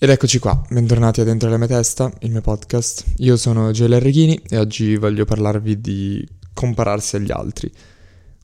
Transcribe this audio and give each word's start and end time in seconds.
Ed 0.00 0.10
eccoci 0.10 0.38
qua, 0.38 0.62
bentornati 0.70 1.20
a 1.20 1.24
Dentro 1.24 1.50
la 1.50 1.56
mia 1.56 1.66
testa, 1.66 2.08
il 2.20 2.30
mio 2.30 2.40
podcast. 2.40 3.04
Io 3.16 3.36
sono 3.36 3.72
Gioele 3.72 3.98
Reghini 3.98 4.40
e 4.48 4.56
oggi 4.56 4.94
voglio 4.94 5.24
parlarvi 5.24 5.80
di 5.80 6.24
compararsi 6.54 7.16
agli 7.16 7.32
altri. 7.32 7.68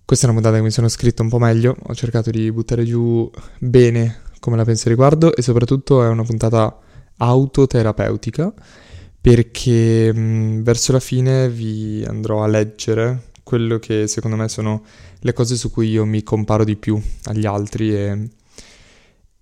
Questa 0.04 0.26
è 0.26 0.30
una 0.30 0.40
puntata 0.40 0.56
che 0.60 0.66
mi 0.66 0.72
sono 0.72 0.88
scritto 0.88 1.22
un 1.22 1.28
po' 1.28 1.38
meglio, 1.38 1.76
ho 1.80 1.94
cercato 1.94 2.32
di 2.32 2.50
buttare 2.50 2.82
giù 2.82 3.30
bene 3.60 4.22
come 4.40 4.56
la 4.56 4.64
penso 4.64 4.88
riguardo 4.88 5.32
e 5.32 5.42
soprattutto 5.42 6.02
è 6.02 6.08
una 6.08 6.24
puntata 6.24 6.76
autoterapeutica 7.18 8.52
perché 9.20 10.12
mh, 10.12 10.64
verso 10.64 10.90
la 10.90 10.98
fine 10.98 11.48
vi 11.48 12.04
andrò 12.04 12.42
a 12.42 12.48
leggere 12.48 13.30
quello 13.44 13.78
che 13.78 14.08
secondo 14.08 14.36
me 14.36 14.48
sono 14.48 14.82
le 15.20 15.32
cose 15.32 15.54
su 15.54 15.70
cui 15.70 15.88
io 15.88 16.04
mi 16.04 16.24
comparo 16.24 16.64
di 16.64 16.74
più 16.74 17.00
agli 17.26 17.46
altri 17.46 17.94
e... 17.94 18.28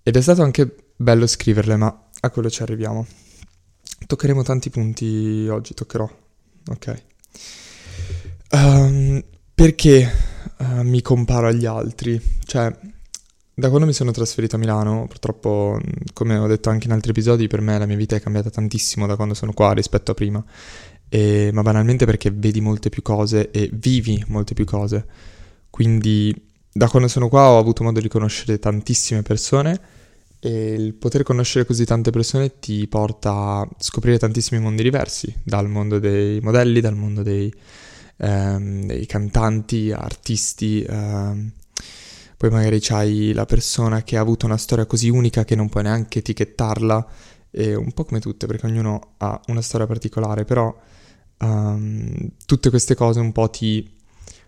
ed 0.03 0.15
è 0.15 0.21
stato 0.21 0.43
anche 0.43 0.75
bello 0.95 1.27
scriverle, 1.27 1.75
ma 1.75 2.02
a 2.25 2.29
quello 2.29 2.49
ci 2.49 2.61
arriviamo. 2.61 3.05
Toccheremo 4.05 4.43
tanti 4.43 4.69
punti 4.69 5.47
oggi, 5.49 5.73
toccherò. 5.73 6.09
Ok. 6.67 7.03
Um, 8.51 9.21
perché 9.53 10.09
uh, 10.59 10.81
mi 10.83 11.01
comparo 11.01 11.47
agli 11.47 11.65
altri? 11.65 12.21
Cioè, 12.45 12.73
da 13.53 13.67
quando 13.67 13.85
mi 13.85 13.93
sono 13.93 14.11
trasferito 14.11 14.55
a 14.55 14.59
Milano, 14.59 15.05
purtroppo, 15.07 15.79
come 16.13 16.37
ho 16.37 16.47
detto 16.47 16.69
anche 16.69 16.87
in 16.87 16.93
altri 16.93 17.11
episodi, 17.11 17.47
per 17.47 17.59
me 17.59 17.77
la 17.77 17.85
mia 17.85 17.97
vita 17.97 18.15
è 18.15 18.21
cambiata 18.21 18.49
tantissimo 18.49 19.05
da 19.05 19.17
quando 19.17 19.33
sono 19.33 19.51
qua 19.51 19.73
rispetto 19.73 20.11
a 20.11 20.13
prima. 20.13 20.43
E, 21.09 21.49
ma 21.51 21.61
banalmente 21.61 22.05
perché 22.05 22.31
vedi 22.31 22.61
molte 22.61 22.89
più 22.89 23.01
cose 23.01 23.51
e 23.51 23.69
vivi 23.73 24.23
molte 24.27 24.53
più 24.53 24.63
cose. 24.63 25.05
Quindi, 25.69 26.33
da 26.71 26.87
quando 26.87 27.09
sono 27.09 27.27
qua 27.27 27.49
ho 27.49 27.57
avuto 27.57 27.83
modo 27.83 27.99
di 27.99 28.07
conoscere 28.07 28.59
tantissime 28.59 29.23
persone 29.23 30.01
e 30.45 30.73
il 30.73 30.93
poter 30.93 31.23
conoscere 31.23 31.63
così 31.65 31.85
tante 31.85 32.11
persone 32.11 32.59
ti 32.59 32.85
porta 32.89 33.31
a 33.31 33.69
scoprire 33.77 34.19
tantissimi 34.19 34.59
mondi 34.59 34.83
diversi, 34.83 35.33
dal 35.41 35.69
mondo 35.69 35.99
dei 35.99 36.41
modelli, 36.41 36.81
dal 36.81 36.97
mondo 36.97 37.23
dei, 37.23 37.53
ehm, 38.17 38.85
dei 38.87 39.05
cantanti, 39.05 39.93
artisti. 39.93 40.81
Ehm. 40.83 41.53
Poi 42.35 42.49
magari 42.49 42.79
c'hai 42.81 43.31
la 43.31 43.45
persona 43.45 44.03
che 44.03 44.17
ha 44.17 44.19
avuto 44.19 44.45
una 44.45 44.57
storia 44.57 44.85
così 44.85 45.07
unica 45.07 45.45
che 45.45 45.55
non 45.55 45.69
puoi 45.69 45.83
neanche 45.83 46.19
etichettarla, 46.19 47.07
e 47.49 47.73
un 47.75 47.93
po' 47.93 48.03
come 48.03 48.19
tutte, 48.19 48.45
perché 48.45 48.65
ognuno 48.65 49.13
ha 49.19 49.39
una 49.47 49.61
storia 49.61 49.87
particolare, 49.87 50.43
però 50.43 50.75
um, 51.39 52.31
tutte 52.45 52.69
queste 52.69 52.95
cose 52.95 53.21
un 53.21 53.31
po' 53.31 53.49
ti 53.49 53.89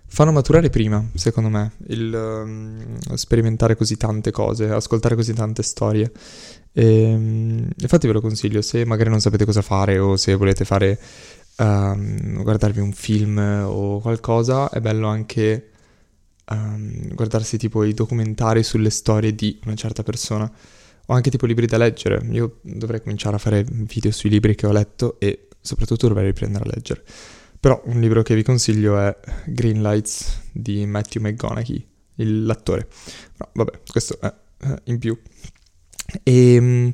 fanno 0.08 0.32
maturare 0.32 0.70
prima, 0.70 1.04
secondo 1.14 1.50
me, 1.50 1.72
il 1.88 2.14
um, 2.14 2.98
sperimentare 3.16 3.76
così 3.76 3.98
tante 3.98 4.32
cose, 4.32 4.70
ascoltare 4.70 5.16
così 5.16 5.34
tante 5.34 5.64
storie. 5.64 6.12
E, 6.72 7.14
um, 7.14 7.68
infatti 7.78 8.08
ve 8.08 8.14
lo 8.14 8.22
consiglio, 8.22 8.62
se 8.62 8.86
magari 8.86 9.10
non 9.10 9.20
sapete 9.20 9.46
cosa 9.46 9.62
fare 9.62 9.98
o 10.00 10.16
se 10.16 10.36
volete 10.36 10.66
fare 10.66 11.00
um, 11.58 12.42
guardarvi 12.44 12.80
un 12.80 12.94
film 12.94 13.38
o 13.66 14.00
qualcosa, 14.00 14.70
è 14.70 14.80
bello 14.80 15.08
anche 15.08 15.70
guardarsi 16.48 17.58
tipo 17.58 17.84
i 17.84 17.96
documentari 17.96 18.62
sulle 18.62 18.92
storie 18.92 19.34
di 19.34 19.60
una 19.66 19.74
certa 19.74 20.04
persona 20.04 20.50
o 21.08 21.14
anche 21.14 21.30
tipo 21.30 21.46
libri 21.46 21.66
da 21.66 21.78
leggere. 21.78 22.26
Io 22.32 22.60
dovrei 22.62 23.02
cominciare 23.02 23.36
a 23.36 23.40
fare 23.40 23.66
video 23.68 24.12
sui 24.12 24.30
libri 24.30 24.56
che 24.56 24.68
ho 24.68 24.72
letto 24.72 25.20
e 25.20 25.48
soprattutto 25.60 26.08
dovrei 26.08 26.28
riprendere 26.28 26.64
a 26.64 26.72
leggere. 26.74 27.04
Però 27.66 27.82
un 27.86 28.00
libro 28.00 28.22
che 28.22 28.36
vi 28.36 28.44
consiglio 28.44 28.96
è 29.00 29.18
Green 29.48 29.82
Lights 29.82 30.42
di 30.52 30.86
Matthew 30.86 31.24
McGonaghy, 31.24 31.88
l'attore. 32.18 32.88
No, 33.38 33.50
vabbè, 33.54 33.80
questo 33.90 34.20
è 34.22 34.32
in 34.84 35.00
più. 35.00 35.20
E 36.22 36.54
ehm, 36.54 36.94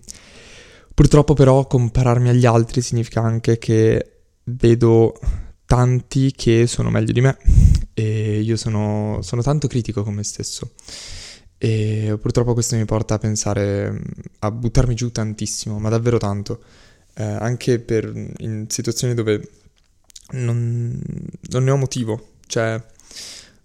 purtroppo 0.93 1.33
però 1.33 1.67
compararmi 1.67 2.29
agli 2.29 2.45
altri 2.45 2.79
significa 2.79 3.21
anche 3.21 3.57
che 3.57 4.19
vedo 4.45 5.19
tanti 5.65 6.31
che 6.31 6.65
sono 6.67 6.89
meglio 6.89 7.11
di 7.11 7.19
me 7.19 7.37
e 7.93 8.39
io 8.39 8.55
sono, 8.55 9.19
sono 9.23 9.41
tanto 9.41 9.67
critico 9.67 10.03
con 10.03 10.13
me 10.13 10.23
stesso. 10.23 10.71
E 11.57 12.17
purtroppo 12.17 12.53
questo 12.53 12.77
mi 12.77 12.85
porta 12.85 13.15
a 13.15 13.17
pensare, 13.17 14.01
a 14.39 14.49
buttarmi 14.51 14.95
giù 14.95 15.11
tantissimo, 15.11 15.79
ma 15.79 15.89
davvero 15.89 16.17
tanto. 16.17 16.63
Eh, 17.13 17.23
anche 17.23 17.79
per, 17.79 18.05
in 18.37 18.67
situazioni 18.69 19.13
dove 19.13 19.59
non, 20.31 20.99
non 21.49 21.63
ne 21.63 21.71
ho 21.71 21.77
motivo, 21.77 22.33
cioè 22.47 22.81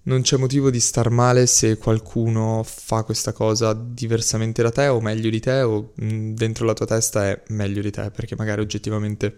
non 0.06 0.22
c'è 0.22 0.36
motivo 0.36 0.70
di 0.70 0.80
star 0.80 1.10
male 1.10 1.46
se 1.46 1.78
qualcuno 1.78 2.62
fa 2.64 3.02
questa 3.02 3.32
cosa 3.32 3.72
diversamente 3.72 4.62
da 4.62 4.70
te 4.70 4.86
o 4.86 5.00
meglio 5.00 5.30
di 5.30 5.40
te 5.40 5.62
o 5.62 5.92
mm, 6.00 6.34
dentro 6.34 6.64
la 6.64 6.74
tua 6.74 6.86
testa 6.86 7.28
è 7.28 7.42
meglio 7.48 7.82
di 7.82 7.90
te 7.90 8.10
perché 8.10 8.36
magari 8.36 8.60
oggettivamente 8.60 9.36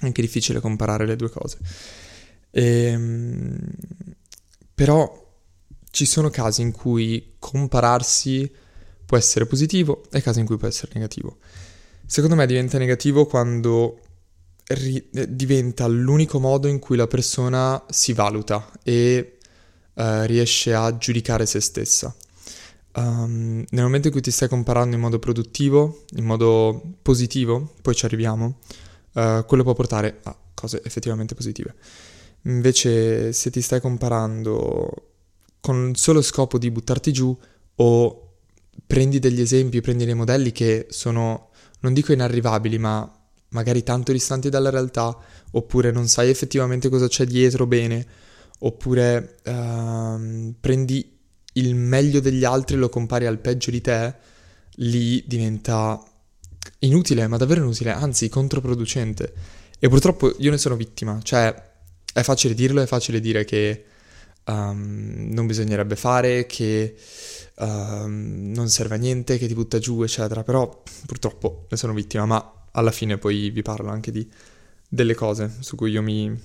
è 0.00 0.04
anche 0.04 0.22
difficile 0.22 0.60
comparare 0.60 1.06
le 1.06 1.16
due 1.16 1.30
cose. 1.30 1.58
E, 2.50 2.62
ehm, 2.62 3.58
però 4.74 5.28
ci 5.90 6.04
sono 6.06 6.30
casi 6.30 6.62
in 6.62 6.72
cui 6.72 7.34
compararsi 7.38 8.50
può 9.04 9.16
essere 9.16 9.46
positivo 9.46 10.04
e 10.10 10.20
casi 10.20 10.40
in 10.40 10.46
cui 10.46 10.56
può 10.56 10.68
essere 10.68 10.92
negativo. 10.94 11.38
Secondo 12.06 12.36
me 12.36 12.46
diventa 12.46 12.78
negativo 12.78 13.26
quando 13.26 14.00
ri- 14.70 15.08
eh, 15.12 15.34
diventa 15.34 15.86
l'unico 15.86 16.38
modo 16.38 16.68
in 16.68 16.78
cui 16.78 16.96
la 16.96 17.06
persona 17.06 17.82
si 17.88 18.12
valuta 18.12 18.70
e 18.82 19.38
uh, 19.94 20.22
riesce 20.22 20.74
a 20.74 20.96
giudicare 20.96 21.46
se 21.46 21.60
stessa. 21.60 22.14
Um, 22.92 23.64
nel 23.68 23.84
momento 23.84 24.08
in 24.08 24.12
cui 24.12 24.22
ti 24.22 24.30
stai 24.30 24.48
comparando 24.48 24.94
in 24.94 25.00
modo 25.00 25.18
produttivo, 25.18 26.04
in 26.16 26.24
modo 26.24 26.94
positivo, 27.02 27.74
poi 27.82 27.94
ci 27.94 28.04
arriviamo, 28.04 28.58
uh, 29.14 29.44
quello 29.46 29.62
può 29.62 29.74
portare 29.74 30.20
a 30.24 30.36
cose 30.54 30.82
effettivamente 30.84 31.34
positive. 31.34 31.74
Invece, 32.42 33.32
se 33.32 33.50
ti 33.50 33.60
stai 33.60 33.80
comparando 33.80 35.08
con 35.60 35.90
il 35.90 35.96
solo 35.96 36.22
scopo 36.22 36.58
di 36.58 36.70
buttarti 36.70 37.12
giù 37.12 37.36
o 37.76 38.28
prendi 38.86 39.18
degli 39.18 39.40
esempi, 39.40 39.80
prendi 39.80 40.04
dei 40.04 40.14
modelli 40.14 40.52
che 40.52 40.86
sono, 40.88 41.50
non 41.80 41.92
dico 41.92 42.12
inarrivabili, 42.12 42.78
ma 42.78 43.19
magari 43.50 43.82
tanto 43.82 44.12
distanti 44.12 44.48
dalla 44.48 44.70
realtà, 44.70 45.16
oppure 45.52 45.90
non 45.90 46.08
sai 46.08 46.30
effettivamente 46.30 46.88
cosa 46.88 47.08
c'è 47.08 47.24
dietro 47.24 47.66
bene, 47.66 48.06
oppure 48.60 49.36
uh, 49.44 50.54
prendi 50.60 51.18
il 51.54 51.74
meglio 51.74 52.20
degli 52.20 52.44
altri 52.44 52.76
e 52.76 52.78
lo 52.78 52.88
compari 52.88 53.26
al 53.26 53.38
peggio 53.38 53.70
di 53.70 53.80
te, 53.80 54.14
lì 54.74 55.24
diventa 55.26 56.02
inutile, 56.80 57.26
ma 57.26 57.36
davvero 57.36 57.62
inutile, 57.62 57.90
anzi 57.90 58.28
controproducente. 58.28 59.32
E 59.78 59.88
purtroppo 59.88 60.34
io 60.38 60.50
ne 60.50 60.58
sono 60.58 60.76
vittima, 60.76 61.20
cioè 61.22 61.68
è 62.12 62.22
facile 62.22 62.54
dirlo, 62.54 62.82
è 62.82 62.86
facile 62.86 63.20
dire 63.20 63.44
che 63.44 63.84
um, 64.46 65.28
non 65.30 65.46
bisognerebbe 65.46 65.96
fare, 65.96 66.46
che 66.46 66.94
um, 67.58 68.52
non 68.54 68.68
serve 68.68 68.96
a 68.96 68.98
niente, 68.98 69.38
che 69.38 69.46
ti 69.46 69.54
butta 69.54 69.78
giù, 69.78 70.02
eccetera, 70.02 70.42
però 70.42 70.82
purtroppo 71.06 71.66
ne 71.70 71.76
sono 71.76 71.94
vittima, 71.94 72.26
ma 72.26 72.59
alla 72.72 72.90
fine 72.90 73.18
poi 73.18 73.50
vi 73.50 73.62
parlo 73.62 73.90
anche 73.90 74.10
di 74.10 74.28
delle 74.92 75.14
cose 75.14 75.58
su 75.60 75.76
cui 75.76 75.92
io 75.92 76.02
mi 76.02 76.36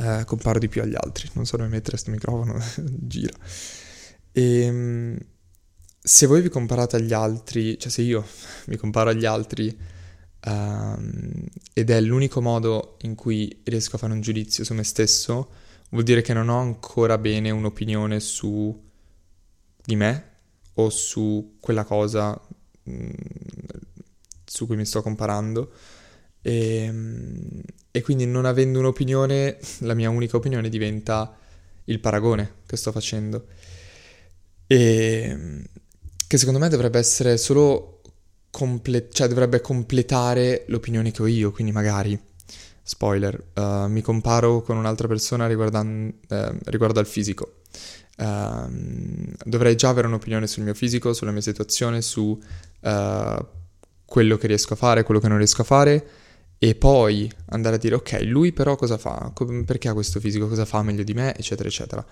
eh, 0.00 0.24
comparo 0.24 0.58
di 0.58 0.68
più 0.68 0.82
agli 0.82 0.94
altri. 0.96 1.28
Non 1.34 1.46
so 1.46 1.56
dove 1.56 1.68
mettere 1.68 1.90
questo 1.92 2.10
microfono, 2.10 2.58
gira. 2.90 3.36
E 4.32 4.60
ehm, 4.62 5.18
se 6.04 6.26
voi 6.26 6.40
vi 6.40 6.48
comparate 6.48 6.96
agli 6.96 7.12
altri, 7.12 7.78
cioè 7.78 7.90
se 7.90 8.02
io 8.02 8.24
mi 8.66 8.76
comparo 8.76 9.10
agli 9.10 9.26
altri 9.26 9.76
um, 10.46 11.44
ed 11.72 11.90
è 11.90 12.00
l'unico 12.00 12.40
modo 12.40 12.96
in 13.02 13.14
cui 13.14 13.60
riesco 13.64 13.96
a 13.96 13.98
fare 13.98 14.12
un 14.12 14.20
giudizio 14.20 14.64
su 14.64 14.74
me 14.74 14.84
stesso, 14.84 15.50
vuol 15.90 16.04
dire 16.04 16.22
che 16.22 16.32
non 16.32 16.48
ho 16.48 16.58
ancora 16.58 17.18
bene 17.18 17.50
un'opinione 17.50 18.18
su 18.18 18.90
di 19.84 19.96
me 19.96 20.30
o 20.74 20.88
su 20.88 21.58
quella 21.60 21.84
cosa 21.84 22.40
mh, 22.84 22.92
mm, 22.92 23.10
su 24.52 24.66
cui 24.66 24.76
mi 24.76 24.84
sto 24.84 25.00
comparando. 25.00 25.72
E, 26.42 26.76
ehm, 26.84 27.60
e, 27.90 28.02
quindi 28.02 28.26
non 28.26 28.44
avendo 28.44 28.78
un'opinione, 28.80 29.58
la 29.80 29.94
mia 29.94 30.10
unica 30.10 30.36
opinione 30.36 30.68
diventa 30.68 31.34
il 31.84 32.00
paragone 32.00 32.56
che 32.66 32.76
sto 32.76 32.92
facendo. 32.92 33.46
E 34.66 35.64
che 36.26 36.38
secondo 36.38 36.58
me 36.58 36.68
dovrebbe 36.68 36.98
essere 36.98 37.36
solo 37.36 38.00
comple- 38.50 39.08
cioè 39.10 39.28
dovrebbe 39.28 39.60
completare 39.60 40.64
l'opinione 40.68 41.10
che 41.10 41.22
ho 41.22 41.26
io, 41.26 41.50
quindi 41.50 41.72
magari 41.72 42.18
spoiler, 42.82 43.42
uh, 43.54 43.86
mi 43.86 44.00
comparo 44.02 44.62
con 44.62 44.76
un'altra 44.76 45.08
persona 45.08 45.46
riguardan- 45.46 46.12
eh, 46.28 46.58
riguardo 46.64 47.00
al 47.00 47.06
fisico. 47.06 47.60
Uh, 48.18 49.34
dovrei 49.44 49.76
già 49.76 49.88
avere 49.88 50.06
un'opinione 50.06 50.46
sul 50.46 50.62
mio 50.64 50.74
fisico, 50.74 51.12
sulla 51.12 51.32
mia 51.32 51.40
situazione, 51.40 52.02
su 52.02 52.38
uh, 52.80 53.46
quello 54.12 54.36
che 54.36 54.46
riesco 54.46 54.74
a 54.74 54.76
fare, 54.76 55.04
quello 55.04 55.20
che 55.20 55.28
non 55.28 55.38
riesco 55.38 55.62
a 55.62 55.64
fare 55.64 56.06
e 56.58 56.74
poi 56.74 57.32
andare 57.46 57.76
a 57.76 57.78
dire 57.78 57.94
ok, 57.94 58.20
lui 58.24 58.52
però 58.52 58.76
cosa 58.76 58.98
fa? 58.98 59.32
Perché 59.64 59.88
ha 59.88 59.94
questo 59.94 60.20
fisico? 60.20 60.48
Cosa 60.48 60.66
fa 60.66 60.82
meglio 60.82 61.02
di 61.02 61.14
me? 61.14 61.34
eccetera 61.34 61.66
eccetera. 61.66 62.06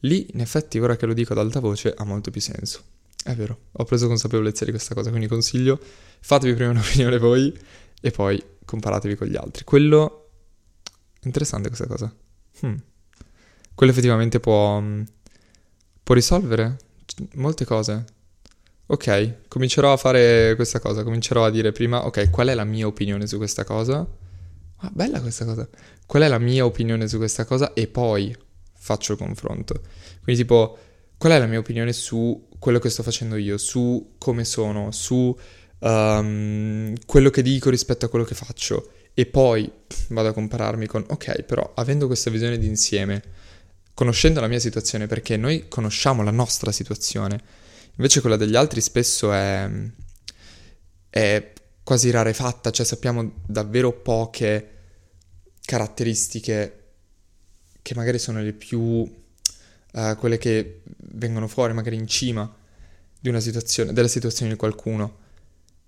Lì 0.00 0.28
in 0.32 0.40
effetti 0.40 0.78
ora 0.78 0.96
che 0.96 1.04
lo 1.04 1.12
dico 1.12 1.34
ad 1.34 1.40
alta 1.40 1.60
voce 1.60 1.92
ha 1.94 2.04
molto 2.04 2.30
più 2.30 2.40
senso. 2.40 2.80
È 3.22 3.34
vero, 3.34 3.64
ho 3.70 3.84
preso 3.84 4.06
consapevolezza 4.06 4.64
di 4.64 4.70
questa 4.70 4.94
cosa, 4.94 5.10
quindi 5.10 5.28
consiglio, 5.28 5.78
fatevi 6.20 6.54
prima 6.54 6.70
un'opinione 6.72 7.18
voi 7.18 7.54
e 8.00 8.10
poi 8.10 8.42
comparatevi 8.64 9.14
con 9.14 9.26
gli 9.26 9.36
altri. 9.36 9.64
Quello... 9.64 10.30
Interessante 11.24 11.68
questa 11.68 11.86
cosa. 11.86 12.10
Hmm. 12.64 12.76
Quello 13.74 13.92
effettivamente 13.92 14.40
può... 14.40 14.80
Mm, 14.80 15.02
può 16.02 16.14
risolvere 16.14 16.78
molte 17.34 17.66
cose. 17.66 18.04
Ok, 18.92 19.48
comincerò 19.48 19.90
a 19.90 19.96
fare 19.96 20.54
questa 20.54 20.78
cosa, 20.78 21.02
comincerò 21.02 21.46
a 21.46 21.50
dire 21.50 21.72
prima, 21.72 22.04
ok, 22.04 22.28
qual 22.28 22.48
è 22.48 22.54
la 22.54 22.64
mia 22.64 22.86
opinione 22.86 23.26
su 23.26 23.38
questa 23.38 23.64
cosa? 23.64 24.06
Ah, 24.76 24.90
bella 24.92 25.22
questa 25.22 25.46
cosa. 25.46 25.66
Qual 26.04 26.22
è 26.22 26.28
la 26.28 26.38
mia 26.38 26.66
opinione 26.66 27.08
su 27.08 27.16
questa 27.16 27.46
cosa? 27.46 27.72
E 27.72 27.86
poi 27.86 28.36
faccio 28.74 29.12
il 29.12 29.18
confronto. 29.18 29.80
Quindi 30.22 30.42
tipo, 30.42 30.76
qual 31.16 31.32
è 31.32 31.38
la 31.38 31.46
mia 31.46 31.58
opinione 31.58 31.94
su 31.94 32.48
quello 32.58 32.78
che 32.78 32.90
sto 32.90 33.02
facendo 33.02 33.36
io, 33.36 33.56
su 33.56 34.16
come 34.18 34.44
sono, 34.44 34.90
su 34.90 35.34
um, 35.78 36.92
quello 37.06 37.30
che 37.30 37.40
dico 37.40 37.70
rispetto 37.70 38.04
a 38.04 38.08
quello 38.10 38.26
che 38.26 38.34
faccio. 38.34 38.90
E 39.14 39.24
poi 39.24 39.72
vado 40.08 40.28
a 40.28 40.32
compararmi 40.34 40.84
con, 40.84 41.02
ok, 41.08 41.44
però 41.44 41.72
avendo 41.76 42.06
questa 42.08 42.28
visione 42.28 42.58
d'insieme, 42.58 43.22
conoscendo 43.94 44.40
la 44.40 44.48
mia 44.48 44.58
situazione, 44.58 45.06
perché 45.06 45.38
noi 45.38 45.66
conosciamo 45.68 46.22
la 46.22 46.30
nostra 46.30 46.70
situazione, 46.72 47.61
invece 47.96 48.20
quella 48.20 48.36
degli 48.36 48.56
altri 48.56 48.80
spesso 48.80 49.32
è, 49.32 49.68
è 51.10 51.52
quasi 51.82 52.10
rarefatta, 52.10 52.70
cioè 52.70 52.86
sappiamo 52.86 53.40
davvero 53.46 53.92
poche 53.92 54.68
caratteristiche 55.64 56.78
che 57.82 57.94
magari 57.94 58.18
sono 58.18 58.40
le 58.40 58.52
più 58.52 58.80
uh, 58.80 60.16
quelle 60.16 60.38
che 60.38 60.82
vengono 60.96 61.48
fuori 61.48 61.72
magari 61.72 61.96
in 61.96 62.06
cima 62.06 62.50
di 63.18 63.28
una 63.28 63.40
situazione, 63.40 63.92
della 63.92 64.08
situazione 64.08 64.52
di 64.52 64.58
qualcuno 64.58 65.20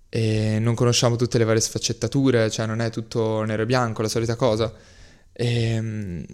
e 0.09 0.59
non 0.59 0.75
conosciamo 0.75 1.17
tutte 1.17 1.37
le 1.37 1.43
varie 1.43 1.59
sfaccettature, 1.59 2.49
cioè 2.49 2.65
non 2.65 2.79
è 2.79 2.89
tutto 2.89 3.43
nero 3.43 3.63
e 3.63 3.65
bianco, 3.65 4.01
la 4.01 4.07
solita 4.07 4.35
cosa. 4.35 4.73
E, 5.33 5.61
ehm, 5.71 6.25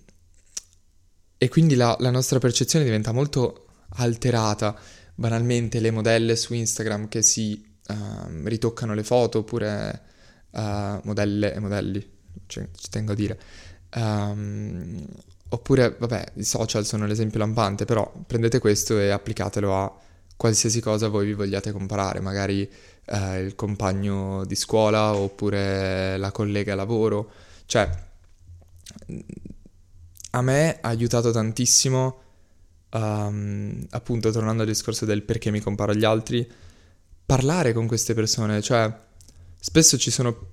e 1.36 1.50
quindi 1.50 1.74
la, 1.74 1.96
la, 2.00 2.12
nostra 2.12 2.38
percezione 2.38 2.86
diventa 2.86 3.12
molto 3.12 3.66
alterata. 3.94 4.78
Banalmente 5.22 5.80
le 5.80 5.92
modelle 5.92 6.36
su 6.36 6.56
Instagram 6.56 7.08
che 7.08 7.22
si 7.22 7.64
uh, 7.90 8.48
ritoccano 8.48 8.96
le 8.96 9.04
foto 9.04 9.38
oppure 9.40 10.02
uh, 10.50 11.00
modelle 11.04 11.54
e 11.54 11.60
modelli, 11.60 12.12
cioè, 12.48 12.68
ci 12.76 12.90
tengo 12.90 13.12
a 13.12 13.16
dire. 13.16 13.40
Um, 13.94 15.06
oppure, 15.50 15.96
vabbè, 16.00 16.32
i 16.38 16.44
social 16.44 16.88
sono 16.88 17.06
l'esempio 17.06 17.38
lampante, 17.38 17.86
però 17.86 18.12
prendete 18.26 18.58
questo 18.58 18.98
e 18.98 19.12
applicatelo 19.12 19.76
a 19.76 19.96
qualsiasi 20.36 20.82
cosa 20.82 21.08
voi 21.08 21.28
vi 21.28 21.34
vogliate 21.34 21.72
comparare, 21.72 22.20
magari 22.20 22.68
eh, 23.06 23.42
il 23.42 23.54
compagno 23.54 24.44
di 24.46 24.56
scuola 24.56 25.14
oppure 25.14 26.18
la 26.18 26.32
collega 26.32 26.74
lavoro. 26.74 27.30
Cioè, 27.68 27.88
a 30.32 30.42
me 30.42 30.80
ha 30.82 30.90
aiutato 30.90 31.30
tantissimo, 31.30 32.22
um, 32.92 33.86
appunto 33.90 34.32
tornando 34.32 34.64
al 34.64 34.68
discorso 34.68 35.06
del 35.06 35.24
perché 35.24 35.52
mi 35.52 35.60
comparo 35.60 35.92
agli 35.92 36.06
altri, 36.06 36.50
parlare 37.26 37.74
con 37.74 37.88
queste 37.88 38.14
persone. 38.14 38.62
Cioè, 38.62 38.94
spesso 39.60 39.98
ci 39.98 40.12
sono 40.12 40.50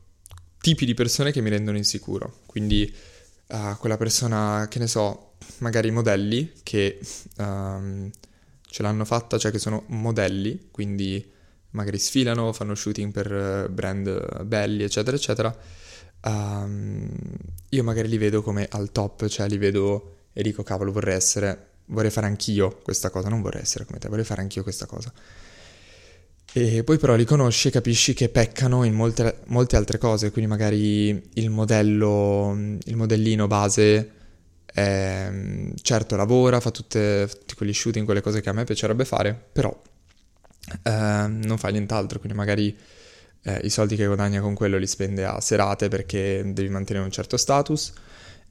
tipi 0.60 0.84
di 0.84 0.94
persone 0.94 1.32
che 1.32 1.40
mi 1.40 1.50
rendono 1.50 1.76
insicuro. 1.76 2.40
Quindi 2.46 2.92
uh, 3.48 3.76
quella 3.78 3.96
persona, 3.96 4.66
che 4.68 4.78
ne 4.78 4.86
so, 4.86 5.34
magari 5.58 5.90
modelli 5.90 6.52
che 6.62 7.00
um, 7.38 8.10
ce 8.70 8.82
l'hanno 8.82 9.04
fatta, 9.04 9.38
cioè 9.38 9.50
che 9.50 9.58
sono 9.58 9.84
modelli, 9.88 10.68
quindi 10.70 11.32
magari 11.70 11.98
sfilano, 11.98 12.52
fanno 12.52 12.74
shooting 12.74 13.12
per 13.12 13.32
eh, 13.32 13.68
brand 13.68 14.44
belli, 14.44 14.82
eccetera, 14.82 15.16
eccetera. 15.16 15.56
Um, 16.24 17.10
io 17.70 17.84
magari 17.84 18.08
li 18.08 18.18
vedo 18.18 18.42
come 18.42 18.66
al 18.70 18.90
top, 18.92 19.26
cioè 19.26 19.48
li 19.48 19.58
vedo 19.58 20.16
e 20.32 20.42
dico 20.42 20.62
cavolo 20.62 20.92
vorrei 20.92 21.16
essere, 21.16 21.67
vorrei 21.88 22.10
fare 22.10 22.26
anch'io 22.26 22.80
questa 22.82 23.10
cosa, 23.10 23.28
non 23.28 23.42
vorrei 23.42 23.62
essere 23.62 23.84
come 23.84 23.98
te, 23.98 24.08
vorrei 24.08 24.24
fare 24.24 24.40
anch'io 24.42 24.62
questa 24.62 24.86
cosa. 24.86 25.12
E 26.52 26.82
poi 26.82 26.96
però 26.98 27.14
li 27.14 27.24
conosci 27.24 27.68
e 27.68 27.70
capisci 27.70 28.14
che 28.14 28.30
peccano 28.30 28.84
in 28.84 28.94
molte, 28.94 29.40
molte 29.46 29.76
altre 29.76 29.98
cose, 29.98 30.30
quindi 30.30 30.50
magari 30.50 31.30
il 31.34 31.50
modello, 31.50 32.56
il 32.84 32.96
modellino 32.96 33.46
base 33.46 34.12
eh, 34.74 35.72
certo 35.82 36.16
lavora, 36.16 36.60
fa 36.60 36.70
tutte, 36.70 37.28
tutti 37.28 37.54
quegli 37.54 37.72
shooting, 37.72 38.04
quelle 38.04 38.20
cose 38.20 38.40
che 38.40 38.48
a 38.48 38.52
me 38.52 38.64
piacerebbe 38.64 39.04
fare, 39.04 39.34
però 39.52 39.76
eh, 40.82 41.26
non 41.26 41.56
fa 41.58 41.68
nient'altro, 41.68 42.18
quindi 42.18 42.36
magari 42.36 42.76
eh, 43.42 43.60
i 43.62 43.70
soldi 43.70 43.96
che 43.96 44.06
guadagna 44.06 44.40
con 44.40 44.54
quello 44.54 44.78
li 44.78 44.86
spende 44.86 45.24
a 45.24 45.40
serate 45.40 45.88
perché 45.88 46.42
devi 46.46 46.68
mantenere 46.68 47.04
un 47.04 47.10
certo 47.10 47.36
status, 47.36 47.92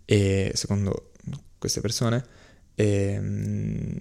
e 0.05 0.51
secondo 0.53 1.11
queste 1.57 1.81
persone, 1.81 2.23
e, 2.79 3.17
mm, 3.19 3.97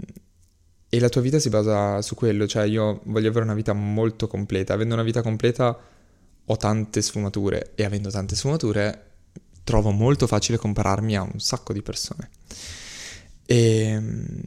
e 0.90 1.00
la 1.00 1.08
tua 1.08 1.22
vita 1.22 1.38
si 1.38 1.48
basa 1.48 2.02
su 2.02 2.14
quello, 2.14 2.46
cioè 2.46 2.64
io 2.64 3.00
voglio 3.04 3.30
avere 3.30 3.44
una 3.44 3.54
vita 3.54 3.72
molto 3.72 4.26
completa, 4.26 4.74
avendo 4.74 4.92
una 4.92 5.02
vita 5.02 5.22
completa 5.22 5.78
ho 6.48 6.56
tante 6.58 7.00
sfumature 7.00 7.72
e 7.74 7.84
avendo 7.84 8.10
tante 8.10 8.36
sfumature 8.36 9.04
trovo 9.64 9.92
molto 9.92 10.26
facile 10.26 10.58
compararmi 10.58 11.16
a 11.16 11.22
un 11.22 11.40
sacco 11.40 11.72
di 11.72 11.80
persone. 11.80 12.30
E, 13.46 13.80
ehm, 13.80 14.46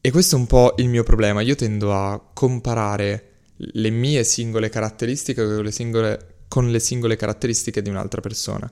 e 0.00 0.10
questo 0.10 0.34
è 0.34 0.38
un 0.38 0.46
po' 0.46 0.74
il 0.78 0.88
mio 0.88 1.04
problema. 1.04 1.42
Io 1.42 1.54
tendo 1.54 1.94
a 1.94 2.20
comparare 2.34 3.26
le 3.56 3.90
mie 3.90 4.24
singole 4.24 4.68
caratteristiche 4.68 5.44
con 5.44 5.62
le 5.62 5.70
singole, 5.70 6.34
con 6.48 6.70
le 6.70 6.80
singole 6.80 7.14
caratteristiche 7.14 7.82
di 7.82 7.88
un'altra 7.88 8.20
persona. 8.20 8.70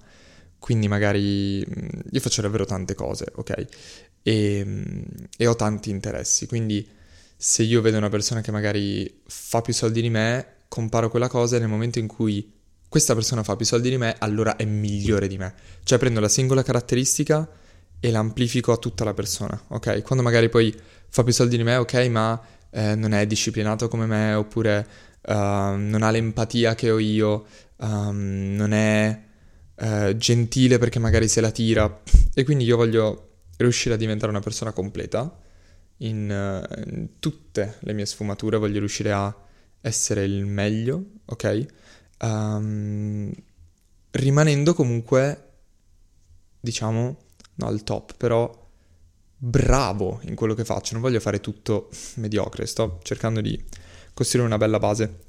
Quindi 0.59 0.88
magari 0.88 1.64
mm, 1.64 2.00
io 2.11 2.21
faccio 2.21 2.43
davvero 2.43 2.64
tante 2.64 2.94
cose, 2.94 3.26
ok? 3.35 3.67
E, 4.29 4.67
e, 5.39 5.47
ho 5.47 5.57
tanti 5.57 5.89
interessi. 5.89 6.47
Quindi 6.47 6.87
se 7.35 7.63
io 7.63 7.81
vedo 7.81 7.97
una 7.97 8.11
persona 8.11 8.43
che 8.43 8.51
magari 8.51 9.23
fa 9.27 9.63
più 9.63 9.73
soldi 9.73 10.03
di 10.03 10.11
me, 10.11 10.57
comparo 10.69 11.09
quella 11.09 11.29
cosa 11.29 11.57
e 11.57 11.61
nel 11.61 11.69
momento 11.69 11.99
in 11.99 12.07
cui 12.07 12.53
questa 12.89 13.15
persona 13.15 13.43
fa 13.43 13.57
più 13.57 13.65
soldi 13.65 13.89
di 13.89 13.97
me, 13.97 14.17
allora 14.19 14.57
è 14.57 14.67
migliore 14.67 15.29
di 15.29 15.39
me. 15.39 15.55
Cioè 15.83 15.99
prendo 15.99 16.21
la 16.21 16.29
singola 16.29 16.63
caratteristica 16.63 17.49
e 18.01 18.11
l'amplifico 18.11 18.73
a 18.73 18.77
tutta 18.77 19.03
la 19.05 19.15
persona, 19.15 19.61
ok? 19.69 20.03
Quando 20.03 20.23
magari 20.23 20.51
poi 20.51 20.75
fa 21.09 21.23
più 21.23 21.33
soldi 21.33 21.57
di 21.57 21.63
me, 21.63 21.77
ok, 21.77 21.95
ma 22.09 22.41
eh, 22.71 22.95
non 22.97 23.13
è 23.15 23.27
disciplinato 23.27 23.89
come 23.89 24.05
me, 24.05 24.35
oppure 24.35 24.87
uh, 25.23 25.33
non 25.33 26.03
ha 26.03 26.11
l'empatia 26.11 26.75
che 26.75 26.91
ho 26.91 26.99
io, 26.99 27.47
um, 27.77 28.55
non 28.55 28.73
è 28.73 29.23
uh, 29.75 30.17
gentile 30.17 30.79
perché 30.79 30.99
magari 30.99 31.29
se 31.29 31.41
la 31.41 31.50
tira. 31.50 32.02
E 32.35 32.45
quindi 32.45 32.64
io 32.64 32.76
voglio 32.76 33.29
riuscire 33.59 33.95
a 33.95 33.99
diventare 33.99 34.31
una 34.31 34.41
persona 34.41 34.73
completa 34.73 35.38
in, 35.99 36.29
uh, 36.31 36.91
in 36.91 37.19
tutte 37.19 37.77
le 37.81 37.93
mie 37.93 38.07
sfumature, 38.07 38.57
voglio 38.57 38.79
riuscire 38.79 39.12
a 39.12 39.35
essere 39.81 40.25
il 40.25 40.47
meglio, 40.47 41.05
ok? 41.27 41.67
um, 42.21 43.31
rimanendo 44.11 44.75
comunque, 44.75 45.50
diciamo, 46.61 47.17
no 47.55 47.67
al 47.67 47.83
top, 47.83 48.15
però 48.17 48.67
bravo 49.37 50.21
in 50.23 50.35
quello 50.35 50.55
che 50.55 50.65
faccio, 50.65 50.95
non 50.95 51.03
voglio 51.03 51.21
fare 51.21 51.41
tutto 51.41 51.91
mediocre, 52.17 52.67
sto 52.67 52.99
cercando 53.03 53.41
di 53.41 53.62
costruire 54.15 54.47
una 54.47 54.59
bella 54.59 54.79
base. 54.79 55.21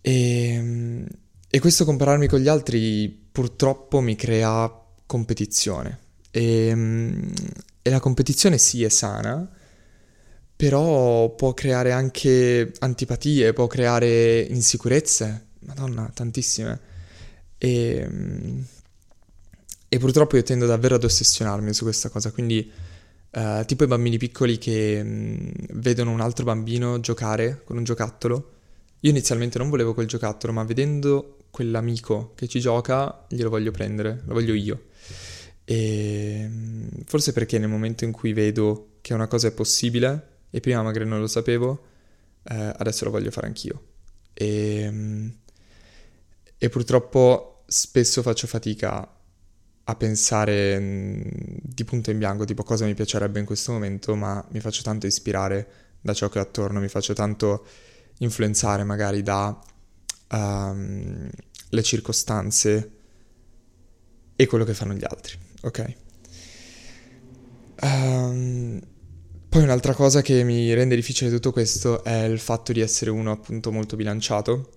E, 0.00 0.52
ehm, 0.52 1.06
e 1.50 1.60
questo 1.60 1.84
compararmi 1.84 2.26
con 2.26 2.40
gli 2.40 2.48
altri 2.48 3.08
purtroppo 3.08 4.00
mi 4.00 4.16
crea 4.16 4.70
competizione. 5.06 6.06
E, 6.30 6.66
ehm, 6.66 7.32
e 7.82 7.90
la 7.90 8.00
competizione 8.00 8.58
sì 8.58 8.84
è 8.84 8.88
sana, 8.88 9.48
però 10.54 11.34
può 11.34 11.54
creare 11.54 11.92
anche 11.92 12.72
antipatie, 12.80 13.52
può 13.52 13.66
creare 13.66 14.40
insicurezze, 14.40 15.46
madonna, 15.60 16.10
tantissime. 16.12 16.80
E, 17.56 18.08
e 19.88 19.98
purtroppo 19.98 20.36
io 20.36 20.42
tendo 20.42 20.66
davvero 20.66 20.96
ad 20.96 21.04
ossessionarmi 21.04 21.72
su 21.72 21.84
questa 21.84 22.08
cosa, 22.08 22.30
quindi 22.30 22.70
uh, 23.30 23.64
tipo 23.64 23.84
i 23.84 23.86
bambini 23.86 24.18
piccoli 24.18 24.58
che 24.58 25.00
um, 25.02 25.52
vedono 25.72 26.10
un 26.10 26.20
altro 26.20 26.44
bambino 26.44 27.00
giocare 27.00 27.62
con 27.64 27.76
un 27.76 27.84
giocattolo. 27.84 28.52
Io 29.00 29.10
inizialmente 29.10 29.58
non 29.58 29.70
volevo 29.70 29.94
quel 29.94 30.06
giocattolo, 30.06 30.52
ma 30.52 30.64
vedendo 30.64 31.36
quell'amico 31.50 32.32
che 32.34 32.48
ci 32.48 32.60
gioca, 32.60 33.24
glielo 33.28 33.48
voglio 33.48 33.70
prendere, 33.70 34.22
lo 34.26 34.34
voglio 34.34 34.54
io. 34.54 34.82
E 35.70 36.48
forse 37.04 37.34
perché 37.34 37.58
nel 37.58 37.68
momento 37.68 38.04
in 38.04 38.12
cui 38.12 38.32
vedo 38.32 38.96
che 39.02 39.12
una 39.12 39.26
cosa 39.26 39.48
è 39.48 39.52
possibile, 39.52 40.36
e 40.48 40.60
prima 40.60 40.82
magari 40.82 41.04
non 41.04 41.20
lo 41.20 41.26
sapevo, 41.26 41.84
eh, 42.44 42.72
adesso 42.78 43.04
lo 43.04 43.10
voglio 43.10 43.30
fare 43.30 43.48
anch'io. 43.48 43.82
E, 44.32 45.30
e 46.56 46.68
purtroppo 46.70 47.64
spesso 47.66 48.22
faccio 48.22 48.46
fatica 48.46 49.12
a 49.84 49.94
pensare 49.94 50.80
di 51.62 51.84
punto 51.84 52.10
in 52.10 52.16
bianco, 52.18 52.46
tipo 52.46 52.62
cosa 52.62 52.86
mi 52.86 52.94
piacerebbe 52.94 53.38
in 53.38 53.44
questo 53.44 53.72
momento, 53.72 54.14
ma 54.14 54.42
mi 54.50 54.60
faccio 54.60 54.80
tanto 54.82 55.06
ispirare 55.06 55.68
da 56.00 56.14
ciò 56.14 56.30
che 56.30 56.38
ho 56.38 56.42
attorno, 56.42 56.80
mi 56.80 56.88
faccio 56.88 57.12
tanto 57.12 57.66
influenzare 58.20 58.84
magari 58.84 59.22
da 59.22 59.58
um, 60.30 61.28
le 61.68 61.82
circostanze 61.82 62.92
e 64.34 64.46
quello 64.46 64.64
che 64.64 64.72
fanno 64.72 64.94
gli 64.94 65.04
altri, 65.04 65.36
ok? 65.62 65.94
Um, 67.80 68.80
poi 69.48 69.62
un'altra 69.62 69.94
cosa 69.94 70.20
che 70.20 70.42
mi 70.42 70.72
rende 70.74 70.94
difficile 70.94 71.30
tutto 71.30 71.52
questo 71.52 72.02
è 72.04 72.24
il 72.24 72.38
fatto 72.38 72.72
di 72.72 72.80
essere 72.80 73.10
uno 73.10 73.30
appunto 73.30 73.70
molto 73.70 73.96
bilanciato 73.96 74.70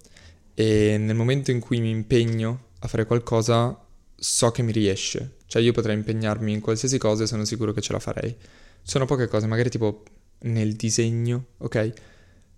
e 0.54 0.98
nel 0.98 1.16
momento 1.16 1.52
in 1.52 1.60
cui 1.60 1.82
mi 1.82 1.90
impegno 1.90 2.68
a 2.80 2.88
fare 2.88 3.06
qualcosa 3.06 3.78
so 4.16 4.52
che 4.52 4.62
mi 4.62 4.72
riesce, 4.72 5.38
cioè 5.48 5.62
io 5.62 5.72
potrei 5.72 5.96
impegnarmi 5.96 6.54
in 6.54 6.60
qualsiasi 6.60 6.98
cosa 6.98 7.24
e 7.24 7.28
sono 7.28 7.44
sicuro 7.46 7.72
che 7.74 7.82
ce 7.82 7.94
la 7.94 8.00
farei. 8.00 8.36
Sono 8.84 9.06
poche 9.06 9.28
cose, 9.28 9.48
magari 9.48 9.70
tipo 9.70 10.04
nel 10.44 10.74
disegno, 10.74 11.48
ok? 11.58 11.94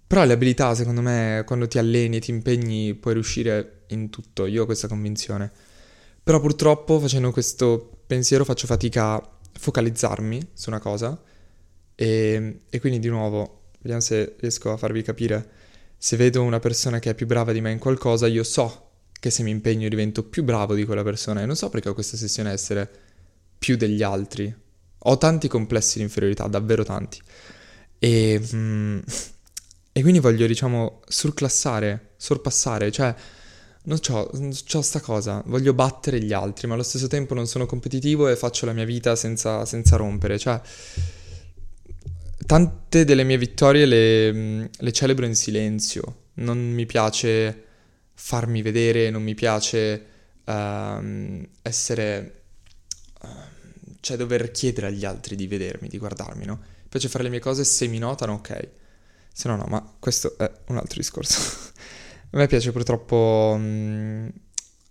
Però 0.05 0.25
le 0.25 0.33
abilità, 0.33 0.75
secondo 0.75 1.01
me, 1.01 1.43
quando 1.45 1.67
ti 1.67 1.77
alleni 1.77 2.17
e 2.17 2.19
ti 2.19 2.31
impegni, 2.31 2.93
puoi 2.93 3.13
riuscire 3.13 3.85
in 3.87 4.09
tutto. 4.09 4.45
Io 4.45 4.63
ho 4.63 4.65
questa 4.65 4.87
convinzione. 4.87 5.51
Però 6.21 6.39
purtroppo, 6.39 6.99
facendo 6.99 7.31
questo 7.31 8.02
pensiero, 8.13 8.45
faccio 8.45 8.67
fatica 8.67 9.13
a 9.13 9.29
focalizzarmi 9.53 10.49
su 10.53 10.69
una 10.69 10.79
cosa. 10.79 11.19
E, 11.95 12.61
e 12.69 12.79
quindi, 12.79 12.99
di 12.99 13.09
nuovo, 13.09 13.69
vediamo 13.79 14.01
se 14.01 14.35
riesco 14.39 14.71
a 14.71 14.77
farvi 14.77 15.01
capire. 15.01 15.49
Se 15.97 16.15
vedo 16.15 16.43
una 16.43 16.59
persona 16.59 16.99
che 16.99 17.11
è 17.11 17.15
più 17.15 17.25
brava 17.25 17.51
di 17.51 17.61
me 17.61 17.71
in 17.71 17.79
qualcosa, 17.79 18.27
io 18.27 18.43
so 18.43 18.89
che 19.19 19.29
se 19.29 19.41
mi 19.41 19.51
impegno 19.51 19.87
divento 19.87 20.23
più 20.23 20.43
bravo 20.43 20.75
di 20.75 20.85
quella 20.85 21.03
persona. 21.03 21.41
E 21.41 21.45
non 21.45 21.55
so 21.55 21.69
perché 21.69 21.89
ho 21.89 21.93
questa 21.93 22.17
sessione 22.17 22.51
essere 22.51 22.89
più 23.57 23.77
degli 23.77 24.03
altri. 24.03 24.53
Ho 25.05 25.17
tanti 25.17 25.47
complessi 25.47 25.97
di 25.97 26.03
inferiorità, 26.03 26.45
davvero 26.47 26.83
tanti. 26.83 27.19
E, 27.97 28.41
mm, 28.53 28.99
e 29.91 30.01
quindi 30.01 30.19
voglio, 30.19 30.45
diciamo, 30.45 31.01
surclassare, 31.07 32.13
sorpassare, 32.17 32.91
cioè 32.91 33.15
non 33.83 33.99
ho, 34.09 34.29
ho 34.29 34.81
sta 34.81 34.99
cosa, 35.01 35.41
voglio 35.45 35.73
battere 35.73 36.21
gli 36.21 36.33
altri, 36.33 36.67
ma 36.67 36.73
allo 36.73 36.83
stesso 36.83 37.07
tempo 37.07 37.33
non 37.33 37.47
sono 37.47 37.65
competitivo 37.65 38.27
e 38.27 38.35
faccio 38.35 38.65
la 38.65 38.73
mia 38.73 38.85
vita 38.85 39.15
senza, 39.15 39.65
senza 39.65 39.95
rompere, 39.95 40.37
cioè 40.37 40.59
tante 42.45 43.05
delle 43.05 43.23
mie 43.23 43.37
vittorie 43.37 43.85
le, 43.85 44.69
le, 44.69 44.91
celebro 44.91 45.25
in 45.25 45.35
silenzio, 45.35 46.27
non 46.35 46.57
mi 46.57 46.85
piace 46.85 47.63
farmi 48.13 48.61
vedere, 48.61 49.09
non 49.09 49.23
mi 49.23 49.33
piace 49.33 50.05
uh, 50.43 51.47
essere, 51.61 52.43
uh, 53.21 53.27
cioè 53.99 54.17
dover 54.17 54.51
chiedere 54.51 54.87
agli 54.87 55.05
altri 55.05 55.35
di 55.35 55.47
vedermi, 55.47 55.87
di 55.87 55.97
guardarmi, 55.97 56.45
no? 56.45 56.59
piace 56.93 57.09
fare 57.09 57.23
le 57.23 57.31
mie 57.31 57.39
cose 57.39 57.63
se 57.63 57.87
mi 57.87 57.97
notano, 57.97 58.33
ok. 58.33 58.69
Se 59.33 59.47
no, 59.47 59.55
no, 59.55 59.65
ma 59.67 59.95
questo 59.99 60.37
è 60.37 60.49
un 60.67 60.77
altro 60.77 60.97
discorso. 60.97 61.71
a 62.33 62.37
me 62.37 62.47
piace 62.47 62.71
purtroppo... 62.71 63.55
Mm, 63.57 64.27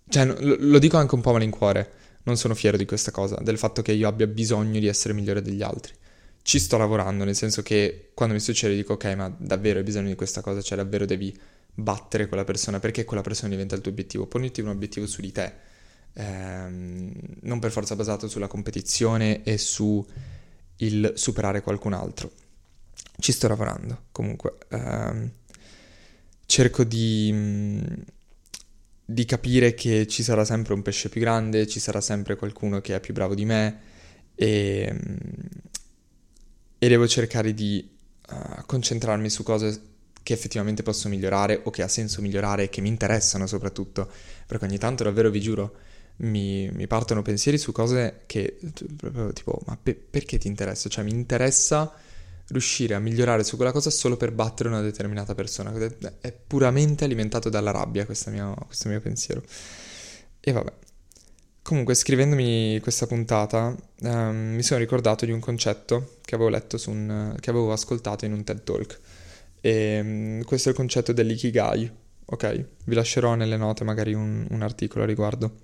cioè, 0.07 0.25
lo, 0.25 0.79
dico 0.79 0.97
anche 0.97 1.15
un 1.15 1.21
po' 1.21 1.33
malincuore. 1.33 1.91
Non 2.23 2.37
sono 2.37 2.55
fiero 2.55 2.77
di 2.77 2.85
questa 2.85 3.11
cosa, 3.11 3.35
del 3.41 3.57
fatto 3.57 3.81
che 3.81 3.91
io 3.91 4.07
abbia 4.07 4.27
bisogno 4.27 4.79
di 4.79 4.87
essere 4.87 5.13
migliore 5.13 5.41
degli 5.41 5.61
altri. 5.61 5.93
Ci 6.41 6.57
sto 6.57 6.77
lavorando, 6.77 7.25
nel 7.25 7.35
senso 7.35 7.61
che 7.61 8.11
quando 8.13 8.33
mi 8.33 8.39
succede 8.39 8.75
dico, 8.75 8.93
ok, 8.93 9.05
ma 9.15 9.33
davvero 9.37 9.79
hai 9.79 9.83
bisogno 9.83 10.07
di 10.07 10.15
questa 10.15 10.39
cosa, 10.39 10.61
cioè 10.61 10.77
davvero 10.77 11.05
devi 11.05 11.37
battere 11.73 12.27
quella 12.27 12.45
persona, 12.45 12.79
perché 12.79 13.03
quella 13.03 13.21
persona 13.21 13.49
diventa 13.49 13.75
il 13.75 13.81
tuo 13.81 13.91
obiettivo. 13.91 14.25
Poniti 14.25 14.61
un 14.61 14.69
obiettivo 14.69 15.05
su 15.05 15.19
di 15.19 15.33
te, 15.33 15.53
ehm, 16.13 17.11
non 17.41 17.59
per 17.59 17.71
forza 17.71 17.95
basato 17.97 18.29
sulla 18.29 18.47
competizione 18.47 19.43
e 19.43 19.57
su 19.57 20.05
il 20.77 21.11
superare 21.15 21.61
qualcun 21.61 21.91
altro. 21.91 22.31
Ci 23.19 23.33
sto 23.33 23.49
lavorando, 23.49 24.03
comunque. 24.11 24.55
Ehm, 24.69 25.31
cerco 26.45 26.83
di, 26.83 27.29
mm, 27.33 27.81
di 29.05 29.25
capire 29.25 29.73
che 29.73 30.07
ci 30.07 30.23
sarà 30.23 30.45
sempre 30.45 30.73
un 30.73 30.81
pesce 30.81 31.09
più 31.09 31.21
grande, 31.21 31.67
ci 31.67 31.79
sarà 31.79 32.01
sempre 32.01 32.35
qualcuno 32.35 32.81
che 32.81 32.95
è 32.95 32.99
più 32.99 33.13
bravo 33.13 33.35
di 33.35 33.45
me 33.45 33.79
e, 34.35 34.89
mm, 34.93 35.17
e 36.79 36.87
devo 36.87 37.07
cercare 37.07 37.53
di 37.53 37.89
uh, 38.29 38.65
concentrarmi 38.65 39.29
su 39.29 39.43
cose 39.43 39.81
che 40.23 40.33
effettivamente 40.33 40.83
posso 40.83 41.09
migliorare 41.09 41.61
o 41.63 41.69
che 41.69 41.83
ha 41.83 41.87
senso 41.87 42.21
migliorare 42.21 42.63
e 42.63 42.69
che 42.69 42.81
mi 42.81 42.87
interessano 42.87 43.45
soprattutto, 43.45 44.09
perché 44.47 44.65
ogni 44.65 44.77
tanto 44.77 45.03
davvero 45.03 45.29
vi 45.29 45.41
giuro 45.41 45.75
mi, 46.17 46.69
mi, 46.71 46.87
partono 46.87 47.21
pensieri 47.21 47.57
su 47.57 47.71
cose 47.71 48.21
che 48.25 48.57
proprio 48.95 49.33
tipo, 49.33 49.59
ma 49.65 49.77
pe- 49.81 49.95
perché 49.95 50.37
ti 50.37 50.47
interessa? 50.47 50.87
Cioè 50.87 51.03
mi 51.03 51.11
interessa 51.11 51.93
riuscire 52.47 52.93
a 52.93 52.99
migliorare 52.99 53.43
su 53.43 53.55
quella 53.55 53.71
cosa 53.71 53.89
solo 53.89 54.17
per 54.17 54.31
battere 54.31 54.69
una 54.69 54.81
determinata 54.81 55.35
persona. 55.35 55.73
È 56.19 56.31
puramente 56.31 57.03
alimentato 57.03 57.49
dalla 57.49 57.71
rabbia 57.71 58.05
mio, 58.27 58.55
questo 58.65 58.89
mio 58.89 59.01
pensiero. 59.01 59.43
E 60.39 60.51
vabbè. 60.51 60.73
Comunque, 61.61 61.95
scrivendomi 61.95 62.79
questa 62.81 63.07
puntata, 63.07 63.73
um, 64.01 64.53
mi 64.55 64.63
sono 64.63 64.81
ricordato 64.81 65.25
di 65.25 65.31
un 65.31 65.39
concetto 65.39 66.17
che 66.21 66.35
avevo 66.35 66.49
letto 66.49 66.77
su 66.77 66.91
un, 66.91 67.37
che 67.39 67.49
avevo 67.49 67.71
ascoltato 67.71 68.25
in 68.25 68.33
un 68.33 68.43
TED 68.43 68.63
Talk. 68.63 68.99
E 69.61 69.99
um, 70.01 70.43
questo 70.43 70.67
è 70.67 70.71
il 70.73 70.77
concetto 70.77 71.13
dell'ikigai, 71.13 71.89
ok? 72.25 72.65
Vi 72.83 72.95
lascerò 72.95 73.35
nelle 73.35 73.55
note 73.55 73.85
magari 73.85 74.13
un, 74.13 74.45
un 74.49 74.61
articolo 74.61 75.05
a 75.05 75.07
riguardo 75.07 75.59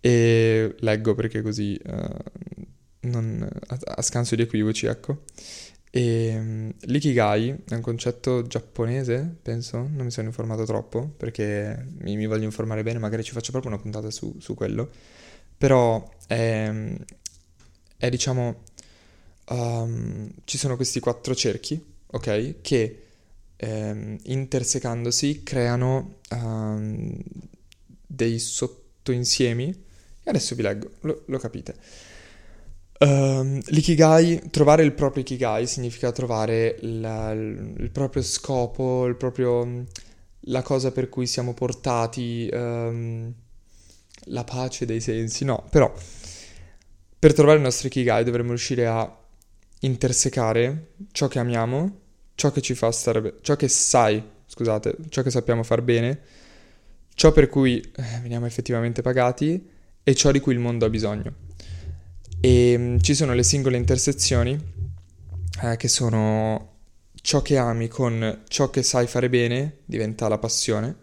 e 0.00 0.74
leggo 0.78 1.14
perché 1.14 1.42
così 1.42 1.78
uh, 1.84 3.08
non, 3.08 3.48
a, 3.68 3.78
a, 3.96 4.02
scanso 4.02 4.34
di 4.34 4.42
equivoci, 4.42 4.86
ecco. 4.86 5.22
E 5.92 6.36
um, 6.38 6.72
l'ikigai 6.82 7.64
è 7.68 7.74
un 7.74 7.80
concetto 7.80 8.46
giapponese, 8.46 9.36
penso, 9.42 9.78
non 9.78 10.04
mi 10.04 10.10
sono 10.10 10.28
informato 10.28 10.64
troppo 10.64 11.08
perché 11.08 11.86
mi, 11.98 12.16
mi 12.16 12.26
voglio 12.26 12.44
informare 12.44 12.82
bene, 12.84 12.98
magari 13.00 13.24
ci 13.24 13.32
faccio 13.32 13.50
proprio 13.50 13.72
una 13.72 13.80
puntata 13.80 14.10
su, 14.10 14.36
su 14.38 14.54
quello, 14.54 14.88
però 15.58 16.08
è, 16.28 16.72
è 17.96 18.08
diciamo, 18.08 18.62
um, 19.48 20.30
ci 20.44 20.58
sono 20.58 20.76
questi 20.76 21.00
quattro 21.00 21.34
cerchi, 21.34 21.82
ok, 22.06 22.60
che 22.60 23.02
ehm, 23.56 24.16
intersecandosi 24.24 25.42
creano 25.42 26.18
um, 26.30 27.16
dei 28.06 28.38
sottoinsiemi. 28.38 29.68
E 30.22 30.28
adesso 30.30 30.54
vi 30.54 30.62
leggo, 30.62 30.90
lo, 31.00 31.22
lo 31.26 31.38
capite. 31.38 31.74
Um, 33.02 33.60
l'ikigai, 33.66 34.50
trovare 34.50 34.82
il 34.82 34.92
proprio 34.92 35.22
ikigai 35.22 35.66
significa 35.66 36.12
trovare 36.12 36.76
la, 36.80 37.30
il, 37.32 37.74
il, 37.78 37.90
proprio 37.90 38.22
scopo, 38.22 39.06
il 39.06 39.16
proprio, 39.16 39.86
la 40.40 40.60
cosa 40.62 40.92
per 40.92 41.08
cui 41.08 41.26
siamo 41.26 41.54
portati, 41.54 42.48
um, 42.52 43.32
la 44.24 44.44
pace 44.44 44.84
dei 44.84 45.00
sensi, 45.00 45.44
no, 45.44 45.64
però 45.70 45.90
per 47.18 47.32
trovare 47.32 47.56
il 47.56 47.64
nostro 47.64 47.86
ikigai 47.88 48.22
dovremmo 48.22 48.50
riuscire 48.50 48.86
a 48.86 49.18
intersecare 49.80 50.88
ciò 51.12 51.26
che 51.26 51.38
amiamo 51.38 52.00
ciò 52.40 52.50
che 52.50 52.62
ci 52.62 52.74
fa 52.74 52.90
stare 52.90 53.20
bene, 53.20 53.36
ciò 53.42 53.54
che 53.54 53.68
sai, 53.68 54.22
scusate, 54.46 54.96
ciò 55.10 55.20
che 55.20 55.30
sappiamo 55.30 55.62
far 55.62 55.82
bene, 55.82 56.20
ciò 57.12 57.32
per 57.32 57.50
cui 57.50 57.78
eh, 57.80 58.02
veniamo 58.22 58.46
effettivamente 58.46 59.02
pagati 59.02 59.68
e 60.02 60.14
ciò 60.14 60.30
di 60.30 60.40
cui 60.40 60.54
il 60.54 60.58
mondo 60.58 60.86
ha 60.86 60.88
bisogno. 60.88 61.49
E 62.40 62.78
mh, 62.78 62.82
mm, 62.82 62.96
ci 63.00 63.14
sono 63.14 63.34
le 63.34 63.42
singole 63.42 63.76
intersezioni 63.76 64.58
eh, 65.62 65.76
che 65.76 65.88
sono 65.88 66.68
ciò 67.20 67.42
che 67.42 67.58
ami 67.58 67.88
con 67.88 68.42
ciò 68.48 68.70
che 68.70 68.82
sai 68.82 69.06
fare 69.06 69.28
bene 69.28 69.78
diventa 69.84 70.26
la 70.28 70.38
passione, 70.38 70.96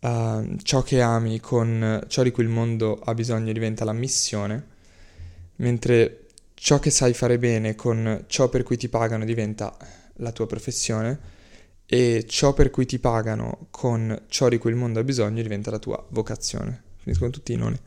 uh, 0.00 0.56
ciò 0.62 0.82
che 0.82 1.00
ami 1.00 1.38
con 1.40 2.04
ciò 2.08 2.22
di 2.22 2.32
cui 2.32 2.42
il 2.42 2.48
mondo 2.48 2.98
ha 3.04 3.14
bisogno 3.14 3.52
diventa 3.52 3.84
la 3.84 3.92
missione, 3.92 4.66
mentre 5.56 6.26
ciò 6.54 6.78
che 6.80 6.90
sai 6.90 7.14
fare 7.14 7.38
bene 7.38 7.74
con 7.76 8.24
ciò 8.26 8.48
per 8.48 8.64
cui 8.64 8.76
ti 8.76 8.88
pagano 8.88 9.24
diventa 9.24 9.76
la 10.14 10.32
tua 10.32 10.46
professione 10.46 11.34
e 11.86 12.24
ciò 12.26 12.52
per 12.52 12.70
cui 12.70 12.86
ti 12.86 12.98
pagano 12.98 13.68
con 13.70 14.24
ciò 14.28 14.48
di 14.48 14.58
cui 14.58 14.70
il 14.70 14.76
mondo 14.76 14.98
ha 14.98 15.04
bisogno 15.04 15.42
diventa 15.42 15.70
la 15.70 15.78
tua 15.78 16.04
vocazione. 16.08 16.82
Finiscono 16.96 17.30
tutti 17.30 17.52
i 17.52 17.56
noni. 17.56 17.78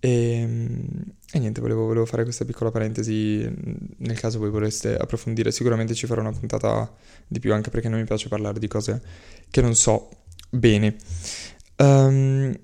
E, 0.00 0.08
ehm, 0.08 1.04
e 1.32 1.38
niente, 1.38 1.60
volevo, 1.60 1.84
volevo, 1.84 2.06
fare 2.06 2.24
questa 2.24 2.44
piccola 2.44 2.70
parentesi 2.70 3.48
nel 3.98 4.18
caso 4.18 4.38
voi 4.38 4.50
voleste 4.50 4.96
approfondire. 4.96 5.52
Sicuramente 5.52 5.94
ci 5.94 6.06
farò 6.06 6.22
una 6.22 6.32
puntata 6.32 6.92
di 7.26 7.38
più, 7.38 7.52
anche 7.52 7.70
perché 7.70 7.88
non 7.88 8.00
mi 8.00 8.06
piace 8.06 8.28
parlare 8.28 8.58
di 8.58 8.66
cose 8.66 9.00
che 9.50 9.60
non 9.60 9.74
so 9.74 10.08
bene. 10.50 10.96
Um, 11.76 12.58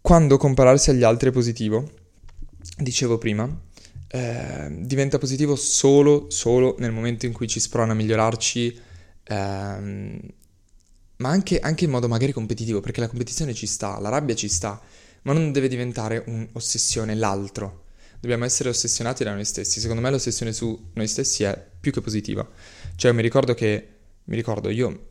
quando 0.00 0.36
compararsi 0.36 0.90
agli 0.90 1.02
altri 1.02 1.30
è 1.30 1.32
positivo, 1.32 1.88
dicevo 2.78 3.18
prima, 3.18 3.48
eh, 4.08 4.68
diventa 4.80 5.18
positivo 5.18 5.56
solo, 5.56 6.26
solo 6.30 6.76
nel 6.78 6.92
momento 6.92 7.26
in 7.26 7.32
cui 7.32 7.48
ci 7.48 7.60
sprona 7.60 7.92
a 7.92 7.94
migliorarci, 7.94 8.80
ehm, 9.24 10.20
ma 11.16 11.28
anche, 11.28 11.58
anche, 11.58 11.84
in 11.84 11.90
modo 11.90 12.08
magari 12.08 12.32
competitivo, 12.32 12.80
perché 12.80 13.00
la 13.00 13.08
competizione 13.08 13.54
ci 13.54 13.66
sta, 13.66 13.98
la 13.98 14.08
rabbia 14.08 14.34
ci 14.34 14.48
sta, 14.48 14.80
ma 15.26 15.32
non 15.32 15.52
deve 15.52 15.68
diventare 15.68 16.22
un'ossessione 16.26 17.14
l'altro. 17.14 17.84
dobbiamo 18.20 18.44
essere 18.44 18.70
ossessionati 18.70 19.22
da 19.22 19.34
noi 19.34 19.44
stessi. 19.44 19.78
Secondo 19.78 20.00
me 20.00 20.10
l'ossessione 20.10 20.52
su 20.52 20.90
noi 20.94 21.06
stessi 21.06 21.44
è 21.44 21.64
più 21.78 21.92
che 21.92 22.00
positiva. 22.00 22.48
Cioè, 22.96 23.12
mi 23.12 23.22
ricordo 23.22 23.54
che, 23.54 23.88
mi 24.24 24.36
ricordo 24.36 24.70
io, 24.70 25.10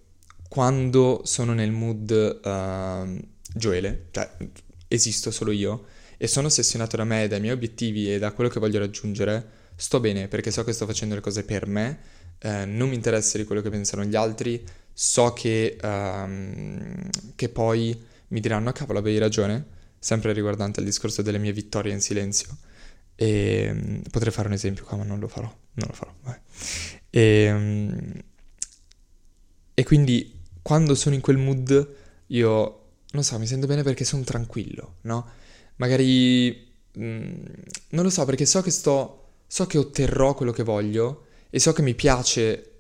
quando 0.50 1.22
sono 1.24 1.54
nel 1.54 1.72
mood 1.72 2.40
uh, 2.44 3.28
gioele, 3.54 4.08
cioè 4.12 4.30
esisto 4.88 5.32
solo 5.32 5.52
io, 5.52 5.86
e 6.18 6.28
sono 6.28 6.48
ossessionato 6.48 6.98
da 6.98 7.04
me, 7.04 7.28
dai 7.28 7.40
miei 7.40 7.54
obiettivi 7.54 8.14
e 8.14 8.18
da 8.18 8.32
quello 8.32 8.50
che 8.50 8.60
voglio 8.60 8.80
raggiungere, 8.80 9.64
sto 9.76 10.00
bene 10.00 10.28
perché 10.28 10.50
so 10.52 10.64
che 10.64 10.74
sto 10.74 10.86
facendo 10.86 11.16
le 11.16 11.22
cose 11.22 11.44
per 11.44 11.68
me, 11.68 12.00
eh, 12.40 12.66
non 12.66 12.90
mi 12.90 12.96
interessa 12.96 13.38
di 13.38 13.44
quello 13.44 13.62
che 13.62 13.70
pensano 13.70 14.04
gli 14.04 14.16
altri, 14.16 14.64
so 14.92 15.34
che, 15.34 15.78
um, 15.82 17.10
che 17.36 17.50
poi 17.50 18.02
mi 18.30 18.40
diranno, 18.40 18.72
cavolo, 18.72 19.00
avevi 19.00 19.18
ragione, 19.18 19.75
sempre 20.00 20.34
riguardante 20.34 20.80
al 20.80 20.86
discorso 20.86 21.22
delle 21.22 21.38
mie 21.38 21.54
vittorie 21.54 21.94
in 21.94 22.02
silenzio. 22.02 22.58
E 23.16 23.70
um, 23.72 24.02
potrei 24.12 24.32
fare 24.32 24.48
un 24.48 24.54
esempio 24.54 24.84
qua, 24.84 24.98
ma 24.98 25.04
non 25.04 25.20
lo 25.20 25.28
farò, 25.28 25.54
non 25.74 25.88
lo 25.88 25.94
farò. 25.94 26.14
E, 27.10 27.52
um, 27.52 28.14
e 29.74 29.84
quindi 29.84 30.42
quando 30.62 30.96
sono 30.96 31.16
in 31.16 31.22
quel 31.22 31.38
mood, 31.38 31.96
io 32.28 32.82
non 33.12 33.24
so, 33.24 33.40
mi 33.40 33.48
sento 33.48 33.68
bene 33.68 33.84
perché 33.84 34.04
sono 34.04 34.24
tranquillo, 34.24 34.96
no? 35.02 35.28
Magari 35.78 36.74
mh, 36.94 37.06
mm, 37.06 37.46
non 37.90 38.04
lo 38.04 38.10
so, 38.10 38.26
perché 38.26 38.46
so 38.46 38.62
che 38.62 38.72
sto 38.72 39.22
so 39.48 39.68
che 39.68 39.78
otterrò 39.78 40.34
quello 40.34 40.52
che 40.52 40.64
voglio 40.64 41.28
e 41.50 41.60
so 41.60 41.72
che 41.72 41.82
mi 41.82 41.94
piace 41.94 42.72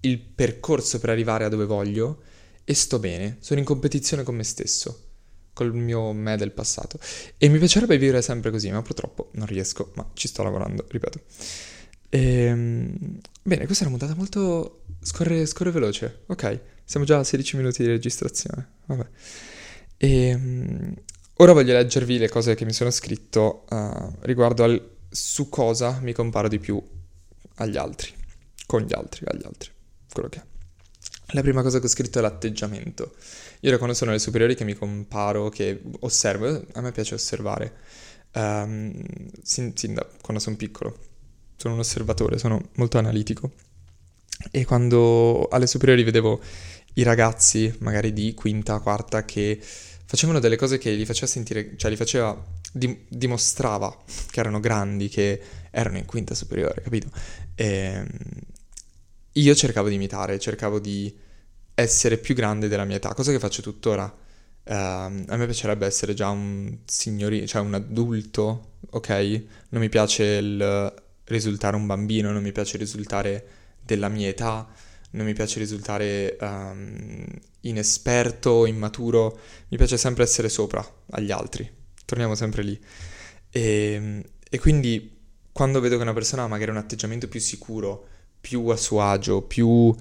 il 0.00 0.18
percorso 0.18 0.98
per 0.98 1.10
arrivare 1.10 1.44
a 1.44 1.48
dove 1.48 1.66
voglio 1.66 2.22
e 2.64 2.74
sto 2.74 2.98
bene, 2.98 3.36
sono 3.40 3.60
in 3.60 3.66
competizione 3.66 4.22
con 4.22 4.34
me 4.34 4.44
stesso, 4.44 5.09
col 5.52 5.74
mio 5.74 6.12
me 6.12 6.36
del 6.36 6.52
passato. 6.52 6.98
E 7.36 7.48
mi 7.48 7.58
piacerebbe 7.58 7.98
vivere 7.98 8.22
sempre 8.22 8.50
così, 8.50 8.70
ma 8.70 8.82
purtroppo 8.82 9.30
non 9.32 9.46
riesco, 9.46 9.92
ma 9.94 10.08
ci 10.14 10.28
sto 10.28 10.42
lavorando, 10.42 10.84
ripeto. 10.88 11.20
Ehm, 12.10 13.20
bene, 13.42 13.66
questa 13.66 13.84
è 13.84 13.88
una 13.88 13.96
puntata 13.96 14.18
molto... 14.18 14.82
Scorre, 15.02 15.46
scorre 15.46 15.70
veloce, 15.70 16.24
ok, 16.26 16.60
siamo 16.84 17.06
già 17.06 17.18
a 17.18 17.24
16 17.24 17.56
minuti 17.56 17.82
di 17.82 17.88
registrazione, 17.88 18.68
vabbè. 18.86 19.06
Ehm, 19.96 20.94
ora 21.36 21.52
voglio 21.52 21.72
leggervi 21.72 22.18
le 22.18 22.28
cose 22.28 22.54
che 22.54 22.64
mi 22.64 22.72
sono 22.72 22.90
scritto 22.90 23.64
uh, 23.70 24.14
riguardo 24.20 24.64
al 24.64 24.98
su 25.10 25.48
cosa 25.48 25.98
mi 26.00 26.12
comparo 26.12 26.48
di 26.48 26.58
più 26.58 26.80
agli 27.56 27.76
altri, 27.76 28.12
con 28.66 28.82
gli 28.82 28.92
altri, 28.92 29.24
agli 29.26 29.44
altri, 29.44 29.70
quello 30.12 30.28
che 30.28 30.38
è. 30.38 30.44
La 31.32 31.42
prima 31.42 31.62
cosa 31.62 31.78
che 31.78 31.86
ho 31.86 31.88
scritto 31.88 32.18
è 32.18 32.22
l'atteggiamento. 32.22 33.14
Io 33.60 33.70
da 33.70 33.76
quando 33.76 33.94
sono 33.94 34.10
alle 34.10 34.18
superiori 34.18 34.54
che 34.54 34.64
mi 34.64 34.74
comparo, 34.74 35.48
che 35.48 35.80
osservo, 36.00 36.64
a 36.72 36.80
me 36.80 36.92
piace 36.92 37.14
osservare, 37.14 37.72
um, 38.34 38.92
sin, 39.42 39.76
sin 39.76 39.94
da 39.94 40.06
quando 40.20 40.42
sono 40.42 40.56
piccolo. 40.56 40.98
Sono 41.56 41.74
un 41.74 41.80
osservatore, 41.80 42.38
sono 42.38 42.70
molto 42.74 42.98
analitico. 42.98 43.52
E 44.50 44.64
quando 44.64 45.46
alle 45.48 45.66
superiori 45.66 46.02
vedevo 46.02 46.40
i 46.94 47.02
ragazzi, 47.02 47.72
magari 47.80 48.12
di 48.12 48.34
quinta, 48.34 48.78
quarta, 48.80 49.24
che 49.24 49.60
facevano 50.10 50.40
delle 50.40 50.56
cose 50.56 50.78
che 50.78 50.90
li 50.90 51.06
faceva 51.06 51.26
sentire, 51.26 51.76
cioè 51.76 51.90
li 51.90 51.96
faceva, 51.96 52.36
di, 52.72 53.04
dimostrava 53.08 53.96
che 54.30 54.40
erano 54.40 54.58
grandi, 54.58 55.08
che 55.08 55.40
erano 55.70 55.98
in 55.98 56.06
quinta 56.06 56.34
superiore, 56.34 56.82
capito? 56.82 57.08
E 57.54 57.66
ehm, 57.66 58.06
io 59.32 59.54
cercavo 59.54 59.88
di 59.88 59.94
imitare, 59.94 60.38
cercavo 60.38 60.78
di 60.78 61.14
essere 61.74 62.18
più 62.18 62.34
grande 62.34 62.68
della 62.68 62.84
mia 62.84 62.96
età, 62.96 63.14
cosa 63.14 63.32
che 63.32 63.38
faccio 63.38 63.62
tuttora. 63.62 64.04
Uh, 64.62 64.72
a 64.72 65.08
me 65.08 65.44
piacerebbe 65.46 65.86
essere 65.86 66.14
già 66.14 66.28
un 66.28 66.78
signorino, 66.84 67.46
cioè 67.46 67.62
un 67.62 67.74
adulto, 67.74 68.76
ok? 68.90 69.42
Non 69.70 69.80
mi 69.80 69.88
piace 69.88 70.24
il 70.24 70.94
risultare 71.24 71.76
un 71.76 71.86
bambino, 71.86 72.30
non 72.30 72.42
mi 72.42 72.52
piace 72.52 72.76
risultare 72.76 73.46
della 73.82 74.08
mia 74.08 74.28
età 74.28 74.68
non 75.12 75.26
mi 75.26 75.32
piace 75.32 75.58
risultare 75.58 76.36
um, 76.40 77.24
inesperto 77.62 78.66
immaturo, 78.66 79.38
mi 79.68 79.76
piace 79.76 79.96
sempre 79.96 80.22
essere 80.22 80.48
sopra 80.48 80.84
agli 81.10 81.30
altri, 81.30 81.68
torniamo 82.04 82.34
sempre 82.34 82.62
lì. 82.62 82.78
E, 83.50 83.60
ehm, 83.60 84.22
e, 84.48 84.58
quindi 84.58 85.18
quando 85.52 85.80
vedo 85.80 85.96
che 85.96 86.02
una 86.02 86.12
persona 86.12 86.44
ha 86.44 86.48
magari 86.48 86.70
un 86.70 86.76
atteggiamento 86.76 87.28
più 87.28 87.40
sicuro, 87.40 88.06
più 88.40 88.66
a 88.68 88.76
suo 88.76 89.02
agio, 89.02 89.42
più 89.42 89.94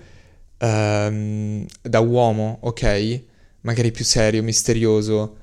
um, 0.60 1.66
da 1.82 2.00
uomo, 2.00 2.60
ok? 2.62 3.22
Magari 3.62 3.92
più 3.92 4.06
serio, 4.06 4.44
misterioso. 4.44 5.38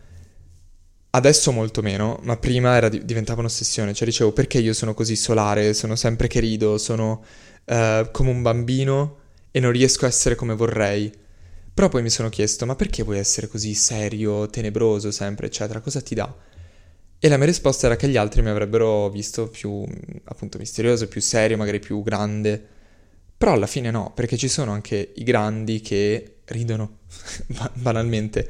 Adesso 1.10 1.52
molto 1.52 1.80
meno, 1.82 2.18
ma 2.24 2.36
prima 2.36 2.76
era, 2.76 2.88
diventava 2.88 3.40
un'ossessione, 3.40 3.94
cioè 3.94 4.06
dicevo 4.06 4.32
perché 4.32 4.58
io 4.58 4.74
sono 4.74 4.92
così 4.92 5.16
solare, 5.16 5.72
sono 5.72 5.96
sempre 5.96 6.28
che 6.28 6.40
rido, 6.40 6.76
sono 6.76 7.24
uh, 7.64 8.10
come 8.10 8.30
un 8.30 8.42
bambino 8.42 9.18
e 9.50 9.60
non 9.60 9.72
riesco 9.72 10.04
a 10.04 10.08
essere 10.08 10.34
come 10.34 10.54
vorrei. 10.54 11.10
Però 11.72 11.88
poi 11.88 12.02
mi 12.02 12.10
sono 12.10 12.28
chiesto, 12.28 12.66
ma 12.66 12.74
perché 12.74 13.02
vuoi 13.02 13.18
essere 13.18 13.48
così 13.48 13.74
serio, 13.74 14.46
tenebroso 14.48 15.10
sempre, 15.10 15.46
eccetera? 15.46 15.80
Cosa 15.80 16.00
ti 16.00 16.14
dà? 16.14 16.34
E 17.18 17.28
la 17.28 17.36
mia 17.38 17.46
risposta 17.46 17.86
era 17.86 17.96
che 17.96 18.08
gli 18.08 18.16
altri 18.16 18.42
mi 18.42 18.50
avrebbero 18.50 19.08
visto 19.08 19.48
più, 19.48 19.84
appunto, 20.24 20.58
misterioso, 20.58 21.08
più 21.08 21.20
serio, 21.20 21.56
magari 21.56 21.78
più 21.78 22.02
grande. 22.02 22.66
Però 23.38 23.52
alla 23.52 23.66
fine 23.66 23.90
no, 23.90 24.12
perché 24.14 24.36
ci 24.36 24.48
sono 24.48 24.72
anche 24.72 25.12
i 25.16 25.22
grandi 25.22 25.80
che 25.80 26.38
ridono, 26.46 26.98
banalmente. 27.74 28.48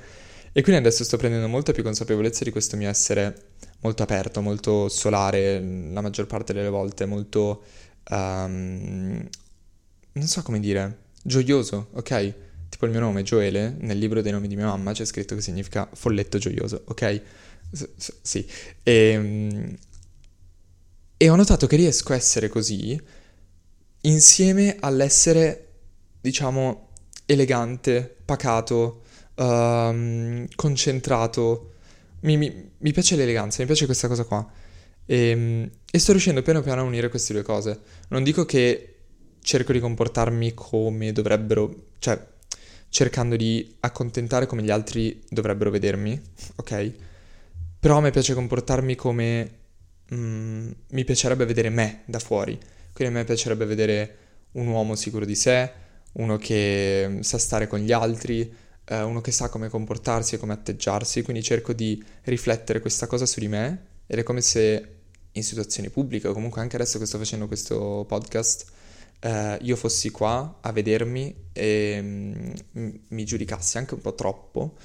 E 0.53 0.63
quindi 0.63 0.81
adesso 0.81 1.05
sto 1.05 1.17
prendendo 1.17 1.49
molta 1.49 1.73
più 1.73 1.83
consapevolezza 1.83 2.45
di 2.45 2.51
questo 2.51 2.77
mio 2.77 2.89
essere 2.89 3.49
molto 3.81 4.03
aperto, 4.03 4.41
molto 4.41 4.89
solare, 4.89 5.61
la 5.61 6.01
maggior 6.01 6.27
parte 6.27 6.53
delle 6.53 6.71
volte, 6.71 7.05
molto 7.05 7.63
um, 8.11 9.29
non 10.13 10.27
so 10.27 10.43
come 10.43 10.61
dire, 10.61 10.99
gioioso, 11.23 11.89
ok? 11.93 12.35
Tipo 12.69 12.87
il 12.87 12.91
mio 12.91 13.01
nome, 13.01 13.23
Joele, 13.23 13.77
nel 13.81 13.99
libro 13.99 14.23
dei 14.23 14.33
nomi 14.33 14.49
di 14.49 14.57
mia 14.57 14.67
mamma 14.67 14.93
c'è 14.93 15.05
scritto 15.05 15.35
che 15.35 15.41
significa 15.41 15.89
folletto 15.93 16.39
gioioso, 16.39 16.83
ok? 16.87 17.23
Sì. 18.23 18.47
E, 18.83 18.93
ehm, 18.93 19.77
e 21.19 21.29
ho 21.29 21.37
notato 21.37 21.67
che 21.67 21.77
riesco 21.77 22.13
a 22.13 22.17
essere 22.17 22.49
così 22.49 23.01
insieme 24.07 24.77
all'essere, 24.81 25.69
diciamo, 26.21 26.89
elegante, 27.27 28.17
pacato, 28.25 29.03
um, 29.37 30.47
concentrato. 30.55 31.73
Mi, 32.21 32.37
mi, 32.37 32.71
mi, 32.79 32.93
piace 32.93 33.17
l'eleganza, 33.17 33.61
mi 33.61 33.67
piace 33.67 33.85
questa 33.87 34.09
cosa 34.09 34.25
qua. 34.25 34.47
E, 35.05 35.29
ehm, 35.29 35.71
e 35.91 35.99
sto 35.99 36.13
riuscendo 36.13 36.43
piano 36.43 36.63
piano 36.63 36.81
a 36.81 36.85
unire 36.85 37.09
queste 37.09 37.33
due 37.33 37.43
cose. 37.43 37.79
Non 38.09 38.23
dico 38.23 38.45
che 38.45 38.95
cerco 39.41 39.73
di 39.73 39.81
comportarmi 39.81 40.55
come 40.55 41.13
dovrebbero, 41.13 41.75
cioè 41.99 42.21
cercando 42.89 43.37
di 43.37 43.77
accontentare 43.81 44.47
come 44.47 44.63
gli 44.63 44.71
altri 44.71 45.23
dovrebbero 45.29 45.71
vedermi, 45.71 46.21
ok? 46.57 46.93
Però 47.79 47.99
a 47.99 48.01
me 48.01 48.11
piace 48.11 48.35
comportarmi 48.35 48.95
come 48.95 49.51
mm, 50.13 50.71
mi 50.91 51.05
piacerebbe 51.05 51.45
vedere 51.45 51.69
me 51.69 52.03
da 52.07 52.19
fuori. 52.19 52.59
Quindi 52.97 53.15
a 53.15 53.19
me 53.19 53.25
piacerebbe 53.25 53.67
vedere 53.67 54.17
un 54.53 54.69
uomo 54.69 54.95
sicuro 54.95 55.27
di 55.27 55.35
sé, 55.35 55.71
uno 56.13 56.39
che 56.39 57.19
sa 57.21 57.37
stare 57.37 57.67
con 57.67 57.81
gli 57.81 57.93
altri, 57.93 58.51
eh, 58.87 59.03
uno 59.03 59.21
che 59.21 59.33
sa 59.33 59.51
come 59.51 59.69
comportarsi 59.69 60.37
e 60.37 60.39
come 60.39 60.55
atteggiarsi. 60.55 61.21
Quindi 61.21 61.43
cerco 61.43 61.75
di 61.75 62.03
riflettere 62.23 62.81
questa 62.81 63.07
cosa 63.07 63.27
su 63.27 63.39
di 63.39 63.49
me 63.49 63.87
ed 64.07 64.19
è 64.19 64.23
come 64.23 64.41
se 64.41 64.95
in 65.31 65.45
situazioni 65.45 65.91
pubbliche 65.91 66.29
o 66.29 66.33
comunque 66.33 66.63
anche 66.63 66.77
adesso 66.77 66.99
che 66.99 67.05
sto 67.05 67.19
facendo 67.19 67.47
questo 67.47 68.07
podcast 68.09 68.65
eh, 69.21 69.59
io 69.61 69.77
fossi 69.77 70.11
qua 70.11 70.61
a 70.63 70.73
vedermi 70.73 71.49
e 71.53 71.99
mm, 72.01 72.51
mi 73.09 73.25
giudicassi 73.27 73.77
anche 73.77 73.93
un 73.93 74.01
po' 74.01 74.15
troppo 74.15 74.77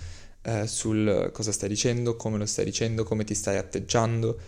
eh, 0.42 0.68
sul 0.68 1.30
cosa 1.32 1.52
stai 1.52 1.70
dicendo, 1.70 2.16
come 2.16 2.38
lo 2.38 2.46
stai 2.46 2.66
dicendo, 2.66 3.04
come 3.04 3.24
ti 3.24 3.36
stai 3.36 3.58
atteggiando. 3.58 4.40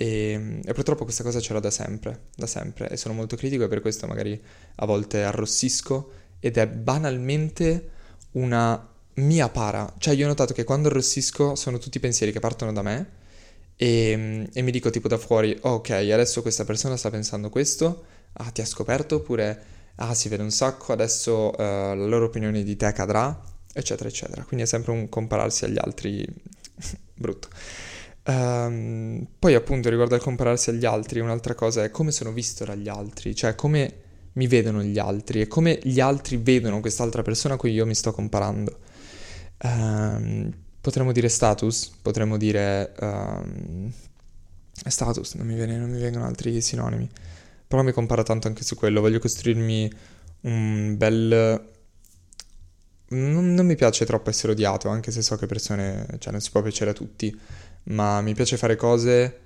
E, 0.00 0.38
mm, 0.38 0.60
e, 0.64 0.72
purtroppo 0.74 1.02
questa 1.02 1.24
cosa 1.24 1.40
ce 1.40 1.52
l'ho 1.52 1.58
da 1.58 1.72
sempre, 1.72 2.26
da 2.36 2.46
sempre, 2.46 2.88
e 2.88 2.96
sono 2.96 3.14
molto 3.14 3.34
critico 3.34 3.64
e 3.64 3.68
per 3.68 3.80
questo 3.80 4.06
magari 4.06 4.40
a 4.76 4.86
volte 4.86 5.24
arrossisco 5.24 6.12
ed 6.38 6.56
è 6.56 6.68
banalmente 6.68 7.90
una 8.32 8.88
mia 9.14 9.48
para. 9.48 9.92
Cioè 9.98 10.14
io 10.14 10.26
ho 10.26 10.28
notato 10.28 10.54
che 10.54 10.62
quando 10.62 10.86
arrossisco 10.86 11.56
sono 11.56 11.78
tutti 11.78 11.98
pensieri 11.98 12.30
che 12.30 12.38
partono 12.38 12.72
da 12.72 12.82
me 12.82 13.06
e, 13.74 14.14
mm, 14.16 14.44
e 14.52 14.62
mi 14.62 14.70
dico 14.70 14.90
tipo 14.90 15.08
da 15.08 15.18
fuori, 15.18 15.58
oh, 15.62 15.70
ok, 15.70 15.90
adesso 15.90 16.42
questa 16.42 16.64
persona 16.64 16.96
sta 16.96 17.10
pensando 17.10 17.50
questo, 17.50 18.04
ah 18.34 18.50
ti 18.52 18.60
ha 18.60 18.66
scoperto 18.66 19.16
oppure 19.16 19.62
ah 19.96 20.14
si 20.14 20.28
vede 20.28 20.44
un 20.44 20.52
sacco, 20.52 20.92
adesso 20.92 21.50
uh, 21.50 21.56
la 21.58 22.06
loro 22.06 22.26
opinione 22.26 22.62
di 22.62 22.76
te 22.76 22.92
cadrà, 22.92 23.36
eccetera, 23.72 24.08
eccetera. 24.08 24.44
Quindi 24.44 24.64
è 24.64 24.68
sempre 24.68 24.92
un 24.92 25.08
compararsi 25.08 25.64
agli 25.64 25.78
altri 25.80 26.24
brutto. 27.14 27.48
Um, 28.28 29.26
poi 29.38 29.54
appunto 29.54 29.88
riguardo 29.88 30.14
al 30.14 30.20
compararsi 30.20 30.68
agli 30.68 30.84
altri, 30.84 31.20
un'altra 31.20 31.54
cosa 31.54 31.82
è 31.82 31.90
come 31.90 32.10
sono 32.10 32.30
visto 32.30 32.62
dagli 32.66 32.88
altri, 32.88 33.34
cioè 33.34 33.54
come 33.54 33.94
mi 34.34 34.46
vedono 34.46 34.82
gli 34.82 34.98
altri 34.98 35.40
e 35.40 35.46
come 35.46 35.78
gli 35.82 35.98
altri 35.98 36.36
vedono 36.36 36.80
quest'altra 36.80 37.22
persona 37.22 37.54
a 37.54 37.56
cui 37.56 37.72
io 37.72 37.86
mi 37.86 37.94
sto 37.94 38.12
comparando. 38.12 38.80
Um, 39.62 40.52
potremmo 40.78 41.12
dire 41.12 41.28
status, 41.28 41.90
potremmo 42.02 42.36
dire 42.36 42.92
um, 43.00 43.90
status, 44.86 45.34
non 45.34 45.46
mi, 45.46 45.54
viene, 45.54 45.78
non 45.78 45.90
mi 45.90 45.98
vengono 45.98 46.26
altri 46.26 46.60
sinonimi. 46.60 47.08
Però 47.66 47.82
mi 47.82 47.92
compara 47.92 48.22
tanto 48.22 48.46
anche 48.46 48.62
su 48.62 48.76
quello, 48.76 49.00
voglio 49.00 49.20
costruirmi 49.20 49.92
un 50.42 50.96
bel... 50.98 51.76
Non, 53.10 53.54
non, 53.54 53.64
mi 53.64 53.74
piace 53.74 54.04
troppo 54.04 54.28
essere 54.28 54.52
odiato, 54.52 54.88
anche 54.88 55.10
se 55.10 55.22
so 55.22 55.36
che 55.36 55.46
persone, 55.46 56.06
cioè 56.18 56.30
non 56.30 56.42
si 56.42 56.50
può 56.50 56.60
piacere 56.60 56.90
a 56.90 56.92
tutti, 56.92 57.34
ma 57.88 58.20
mi 58.20 58.34
piace 58.34 58.56
fare 58.56 58.76
cose 58.76 59.40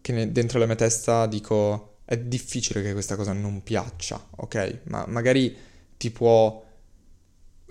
che 0.00 0.32
dentro 0.32 0.58
la 0.58 0.66
mia 0.66 0.74
testa 0.74 1.26
dico 1.26 1.98
è 2.04 2.16
difficile 2.16 2.82
che 2.82 2.92
questa 2.92 3.16
cosa 3.16 3.32
non 3.32 3.62
piaccia, 3.62 4.28
ok? 4.36 4.80
Ma 4.84 5.04
magari 5.08 5.54
ti 5.96 6.10
può 6.10 6.64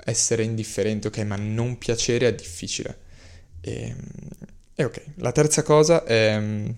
essere 0.03 0.43
indifferente, 0.43 1.07
ok? 1.07 1.19
Ma 1.19 1.35
non 1.37 1.77
piacere 1.77 2.27
è 2.27 2.35
difficile. 2.35 2.99
E, 3.61 3.87
ehm, 3.87 3.97
e 4.75 4.83
ok, 4.83 5.03
la 5.15 5.31
terza 5.31 5.63
cosa 5.63 6.03
è 6.03 6.37
mm, 6.37 6.69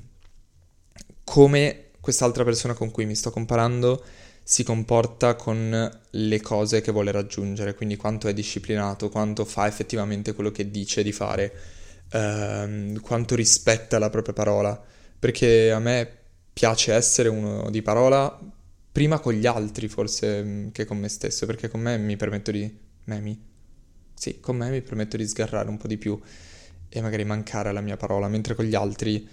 come 1.23 1.85
quest'altra 1.99 2.43
persona 2.43 2.73
con 2.73 2.91
cui 2.91 3.05
mi 3.05 3.15
sto 3.15 3.31
comparando 3.31 4.03
si 4.43 4.63
comporta 4.63 5.35
con 5.35 5.99
le 6.09 6.41
cose 6.41 6.79
che 6.81 6.91
vuole 6.91 7.11
raggiungere, 7.11 7.73
quindi 7.73 7.97
quanto 7.97 8.27
è 8.27 8.33
disciplinato, 8.33 9.09
quanto 9.09 9.43
fa 9.43 9.67
effettivamente 9.67 10.33
quello 10.33 10.51
che 10.51 10.71
dice 10.71 11.03
di 11.03 11.11
fare, 11.11 11.51
ehm, 12.09 12.99
quanto 13.01 13.35
rispetta 13.35 13.99
la 13.99 14.09
propria 14.09 14.33
parola, 14.33 14.81
perché 15.19 15.71
a 15.71 15.79
me 15.79 16.11
piace 16.53 16.93
essere 16.93 17.29
uno 17.29 17.69
di 17.69 17.81
parola 17.81 18.39
prima 18.91 19.19
con 19.19 19.33
gli 19.33 19.45
altri 19.45 19.87
forse 19.87 20.43
mm, 20.43 20.67
che 20.69 20.85
con 20.85 20.97
me 20.97 21.07
stesso, 21.07 21.45
perché 21.45 21.67
con 21.69 21.81
me 21.81 21.97
mi 21.97 22.15
permetto 22.15 22.51
di... 22.51 22.77
me 23.05 23.19
mi... 23.19 23.39
Sì, 24.13 24.39
con 24.39 24.57
me 24.57 24.69
mi 24.71 24.81
permetto 24.81 25.17
di 25.17 25.27
sgarrare 25.27 25.69
un 25.69 25.77
po' 25.77 25.87
di 25.87 25.97
più 25.97 26.19
e 26.89 27.01
magari 27.01 27.23
mancare 27.23 27.69
alla 27.69 27.81
mia 27.81 27.97
parola, 27.97 28.27
mentre 28.27 28.55
con 28.55 28.65
gli 28.65 28.73
altri 28.73 29.27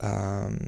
um, 0.00 0.58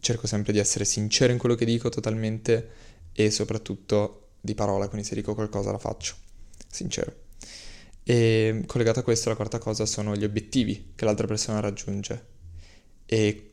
cerco 0.00 0.26
sempre 0.26 0.52
di 0.52 0.58
essere 0.58 0.84
sincero 0.84 1.32
in 1.32 1.38
quello 1.38 1.54
che 1.54 1.64
dico 1.64 1.88
totalmente 1.88 2.70
e 3.12 3.30
soprattutto 3.30 4.30
di 4.40 4.54
parola, 4.54 4.88
quindi 4.88 5.06
se 5.06 5.14
dico 5.14 5.34
qualcosa 5.34 5.70
la 5.70 5.78
faccio, 5.78 6.14
sincero. 6.68 7.23
E 8.04 8.64
collegato 8.66 9.00
a 9.00 9.02
questo 9.02 9.30
la 9.30 9.34
quarta 9.34 9.58
cosa 9.58 9.86
sono 9.86 10.14
gli 10.14 10.24
obiettivi 10.24 10.92
che 10.94 11.04
l'altra 11.06 11.26
persona 11.26 11.60
raggiunge 11.60 12.32
e 13.06 13.52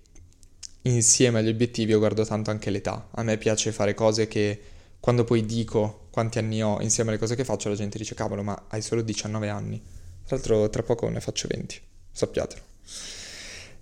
insieme 0.84 1.40
agli 1.40 1.48
obiettivi 1.48 1.92
io 1.92 2.00
guardo 2.00 2.26
tanto 2.26 2.52
anche 2.52 2.70
l'età. 2.70 3.08
A 3.12 3.24
me 3.24 3.38
piace 3.38 3.72
fare 3.72 3.94
cose 3.94 4.28
che 4.28 4.60
quando 5.00 5.24
poi 5.24 5.46
dico 5.46 6.08
quanti 6.12 6.38
anni 6.38 6.62
ho 6.62 6.82
insieme 6.82 7.12
alle 7.12 7.20
cose 7.20 7.36
che 7.36 7.46
faccio 7.46 7.70
la 7.70 7.76
gente 7.76 7.98
dice 7.98 8.14
cavolo 8.14 8.44
ma 8.44 8.66
hai 8.70 8.82
solo 8.82 9.02
19 9.02 9.50
anni. 9.50 9.82
Tra 10.26 10.36
l'altro 10.36 10.70
tra 10.70 10.84
poco 10.84 11.08
ne 11.10 11.22
faccio 11.22 11.48
20, 11.48 11.82
sappiatelo. 12.12 12.62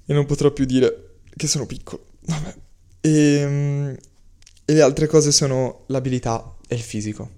E 0.05 0.13
non 0.13 0.25
potrò 0.25 0.51
più 0.51 0.65
dire 0.65 1.17
che 1.35 1.47
sono 1.47 1.65
piccolo. 1.65 2.05
Vabbè. 2.21 2.55
E, 3.01 3.09
ehm, 3.09 3.97
e 4.65 4.73
le 4.73 4.81
altre 4.81 5.07
cose 5.07 5.31
sono 5.31 5.83
l'abilità 5.87 6.55
e 6.67 6.75
il 6.75 6.81
fisico. 6.81 7.37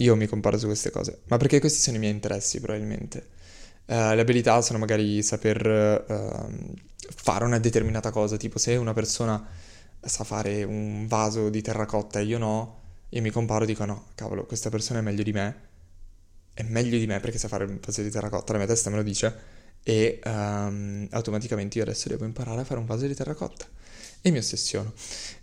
Io 0.00 0.16
mi 0.16 0.26
comparo 0.26 0.58
su 0.58 0.66
queste 0.66 0.90
cose, 0.90 1.20
ma 1.24 1.36
perché 1.36 1.60
questi 1.60 1.80
sono 1.80 1.96
i 1.96 2.00
miei 2.00 2.12
interessi 2.12 2.58
probabilmente. 2.60 3.38
Uh, 3.86 4.14
le 4.14 4.20
abilità 4.20 4.60
sono 4.62 4.78
magari 4.78 5.22
saper 5.22 6.04
uh, 6.08 6.74
fare 7.14 7.44
una 7.44 7.58
determinata 7.58 8.10
cosa, 8.10 8.36
tipo 8.36 8.58
se 8.58 8.76
una 8.76 8.94
persona 8.94 9.46
sa 10.00 10.24
fare 10.24 10.62
un 10.62 11.06
vaso 11.06 11.50
di 11.50 11.60
terracotta 11.60 12.20
e 12.20 12.24
io 12.24 12.38
no, 12.38 12.80
io 13.10 13.20
mi 13.20 13.30
comparo 13.30 13.64
e 13.64 13.66
dico 13.66 13.84
no, 13.84 14.06
cavolo, 14.14 14.46
questa 14.46 14.70
persona 14.70 15.00
è 15.00 15.02
meglio 15.02 15.22
di 15.22 15.32
me, 15.32 15.56
è 16.54 16.62
meglio 16.62 16.96
di 16.96 17.06
me 17.06 17.20
perché 17.20 17.38
sa 17.38 17.48
fare 17.48 17.64
un 17.64 17.78
vaso 17.84 18.00
di 18.00 18.10
terracotta, 18.10 18.52
la 18.52 18.58
mia 18.58 18.66
testa 18.66 18.88
me 18.88 18.96
lo 18.96 19.02
dice, 19.02 19.34
e 19.82 20.20
um, 20.24 21.06
automaticamente 21.10 21.78
io 21.78 21.84
adesso 21.84 22.08
devo 22.08 22.24
imparare 22.24 22.60
a 22.62 22.64
fare 22.64 22.80
un 22.80 22.86
vaso 22.86 23.06
di 23.06 23.14
terracotta 23.14 23.66
e 24.22 24.30
mi 24.30 24.38
ossessiono. 24.38 24.92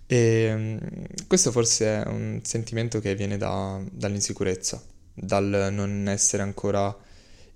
E 0.08 0.54
um, 0.54 0.80
questo 1.28 1.52
forse 1.52 2.04
è 2.04 2.08
un 2.08 2.40
sentimento 2.44 3.00
che 3.00 3.14
viene 3.14 3.38
da, 3.38 3.82
dall'insicurezza, 3.92 4.82
dal 5.14 5.70
non 5.72 6.08
essere 6.08 6.44
ancora 6.44 6.96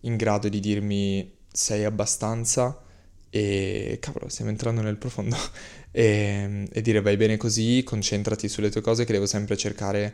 in 0.01 0.17
grado 0.17 0.49
di 0.49 0.59
dirmi 0.59 1.33
sei 1.51 1.85
abbastanza? 1.85 2.83
E 3.29 3.97
cavolo, 4.01 4.27
stiamo 4.27 4.51
entrando 4.51 4.81
nel 4.81 4.97
profondo. 4.97 5.37
E, 5.93 6.69
e 6.71 6.81
dire 6.81 7.01
vai 7.01 7.17
bene 7.17 7.35
così, 7.35 7.83
concentrati 7.83 8.47
sulle 8.47 8.69
tue 8.69 8.79
cose 8.79 9.03
che 9.03 9.11
devo 9.11 9.25
sempre 9.25 9.57
cercare 9.57 10.13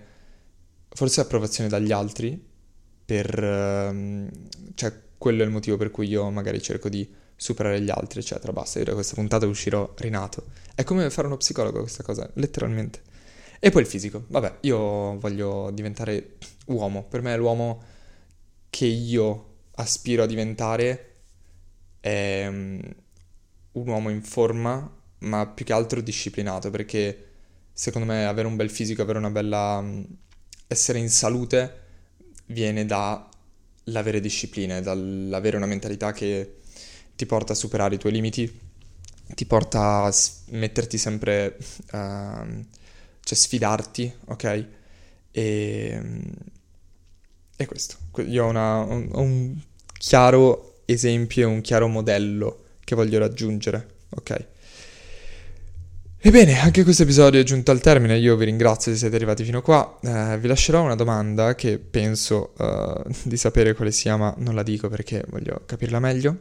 forse 0.89 1.21
approvazione 1.21 1.69
dagli 1.69 1.91
altri 1.91 2.43
per 3.05 3.43
um, 3.43 4.27
cioè 4.73 4.91
quello 5.17 5.43
è 5.43 5.45
il 5.45 5.51
motivo 5.51 5.77
per 5.77 5.91
cui 5.91 6.07
io 6.07 6.29
magari 6.31 6.59
cerco 6.61 6.89
di 6.89 7.07
superare 7.37 7.79
gli 7.79 7.89
altri, 7.89 8.19
eccetera. 8.19 8.51
Basta, 8.51 8.79
io 8.79 8.85
da 8.85 8.93
questa 8.93 9.13
puntata 9.13 9.45
uscirò 9.45 9.93
rinato. 9.97 10.47
È 10.75 10.83
come 10.83 11.09
fare 11.09 11.27
uno 11.27 11.37
psicologo 11.37 11.79
questa 11.79 12.03
cosa, 12.03 12.29
letteralmente. 12.33 13.01
E 13.59 13.69
poi 13.69 13.81
il 13.83 13.87
fisico. 13.87 14.25
Vabbè, 14.27 14.57
io 14.61 15.17
voglio 15.19 15.71
diventare 15.71 16.37
uomo. 16.65 17.03
Per 17.03 17.21
me 17.21 17.37
l'uomo 17.37 17.83
che 18.69 18.85
io 18.85 19.45
aspiro 19.75 20.23
a 20.23 20.25
diventare 20.25 21.15
è 21.99 22.45
um, 22.47 22.81
un 23.71 23.87
uomo 23.87 24.09
in 24.09 24.23
forma, 24.23 24.91
ma 25.19 25.47
più 25.47 25.63
che 25.63 25.73
altro 25.73 26.01
disciplinato, 26.01 26.69
perché 26.69 27.25
secondo 27.71 28.11
me 28.11 28.25
avere 28.25 28.47
un 28.47 28.55
bel 28.55 28.69
fisico, 28.69 29.01
avere 29.01 29.19
una 29.19 29.31
bella... 29.31 29.77
Um, 29.77 30.05
essere 30.69 30.99
in 30.99 31.09
salute 31.09 31.85
viene 32.47 32.85
da 32.85 33.29
l'avere 33.85 34.19
disciplina, 34.19 34.81
dall'avere 34.81 35.55
una 35.55 35.65
mentalità 35.65 36.11
che 36.11 36.57
ti 37.17 37.25
porta 37.25 37.51
a 37.51 37.55
superare 37.55 37.95
i 37.95 37.97
tuoi 37.97 38.13
limiti, 38.13 38.59
ti 39.35 39.45
porta 39.45 40.03
a 40.03 40.13
metterti 40.51 40.97
sempre, 40.97 41.57
uh, 41.91 42.65
cioè 43.23 43.37
sfidarti, 43.37 44.13
ok? 44.27 44.65
E, 45.31 46.01
e 47.57 47.65
questo, 47.65 47.95
io 48.25 48.45
ho, 48.45 48.49
una, 48.49 48.77
un, 48.77 49.09
un 49.11 49.59
chiaro 49.97 50.81
esempio, 50.85 51.49
un 51.49 51.61
chiaro 51.61 51.87
modello 51.87 52.65
che 52.83 52.95
voglio 52.95 53.19
raggiungere, 53.19 53.87
ok? 54.09 54.45
Ebbene, 56.19 56.59
anche 56.59 56.83
questo 56.83 57.03
episodio 57.03 57.39
è 57.39 57.43
giunto 57.43 57.71
al 57.71 57.81
termine, 57.81 58.17
io 58.17 58.35
vi 58.35 58.45
ringrazio 58.45 58.91
se 58.91 58.97
siete 58.97 59.15
arrivati 59.15 59.43
fino 59.43 59.61
qua, 59.61 59.97
eh, 60.01 60.37
vi 60.37 60.47
lascerò 60.47 60.83
una 60.83 60.95
domanda 60.95 61.55
che 61.55 61.79
penso 61.79 62.53
uh, 62.57 63.01
di 63.23 63.37
sapere 63.37 63.73
quale 63.73 63.91
sia, 63.91 64.17
ma 64.17 64.33
non 64.37 64.53
la 64.53 64.63
dico 64.63 64.87
perché 64.87 65.23
voglio 65.29 65.63
capirla 65.65 65.99
meglio. 65.99 66.37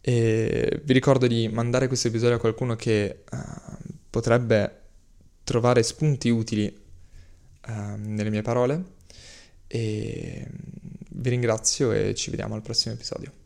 E 0.00 0.80
vi 0.84 0.92
ricordo 0.92 1.26
di 1.26 1.48
mandare 1.48 1.86
questo 1.86 2.08
episodio 2.08 2.36
a 2.36 2.40
qualcuno 2.40 2.74
che 2.76 3.24
uh, 3.30 3.38
potrebbe 4.08 4.78
trovare 5.44 5.82
spunti 5.82 6.30
utili 6.30 6.66
uh, 6.66 7.72
nelle 7.96 8.30
mie 8.30 8.42
parole. 8.42 8.84
E 9.66 10.46
vi 11.10 11.30
ringrazio 11.30 11.92
e 11.92 12.14
ci 12.14 12.30
vediamo 12.30 12.54
al 12.54 12.62
prossimo 12.62 12.94
episodio. 12.94 13.39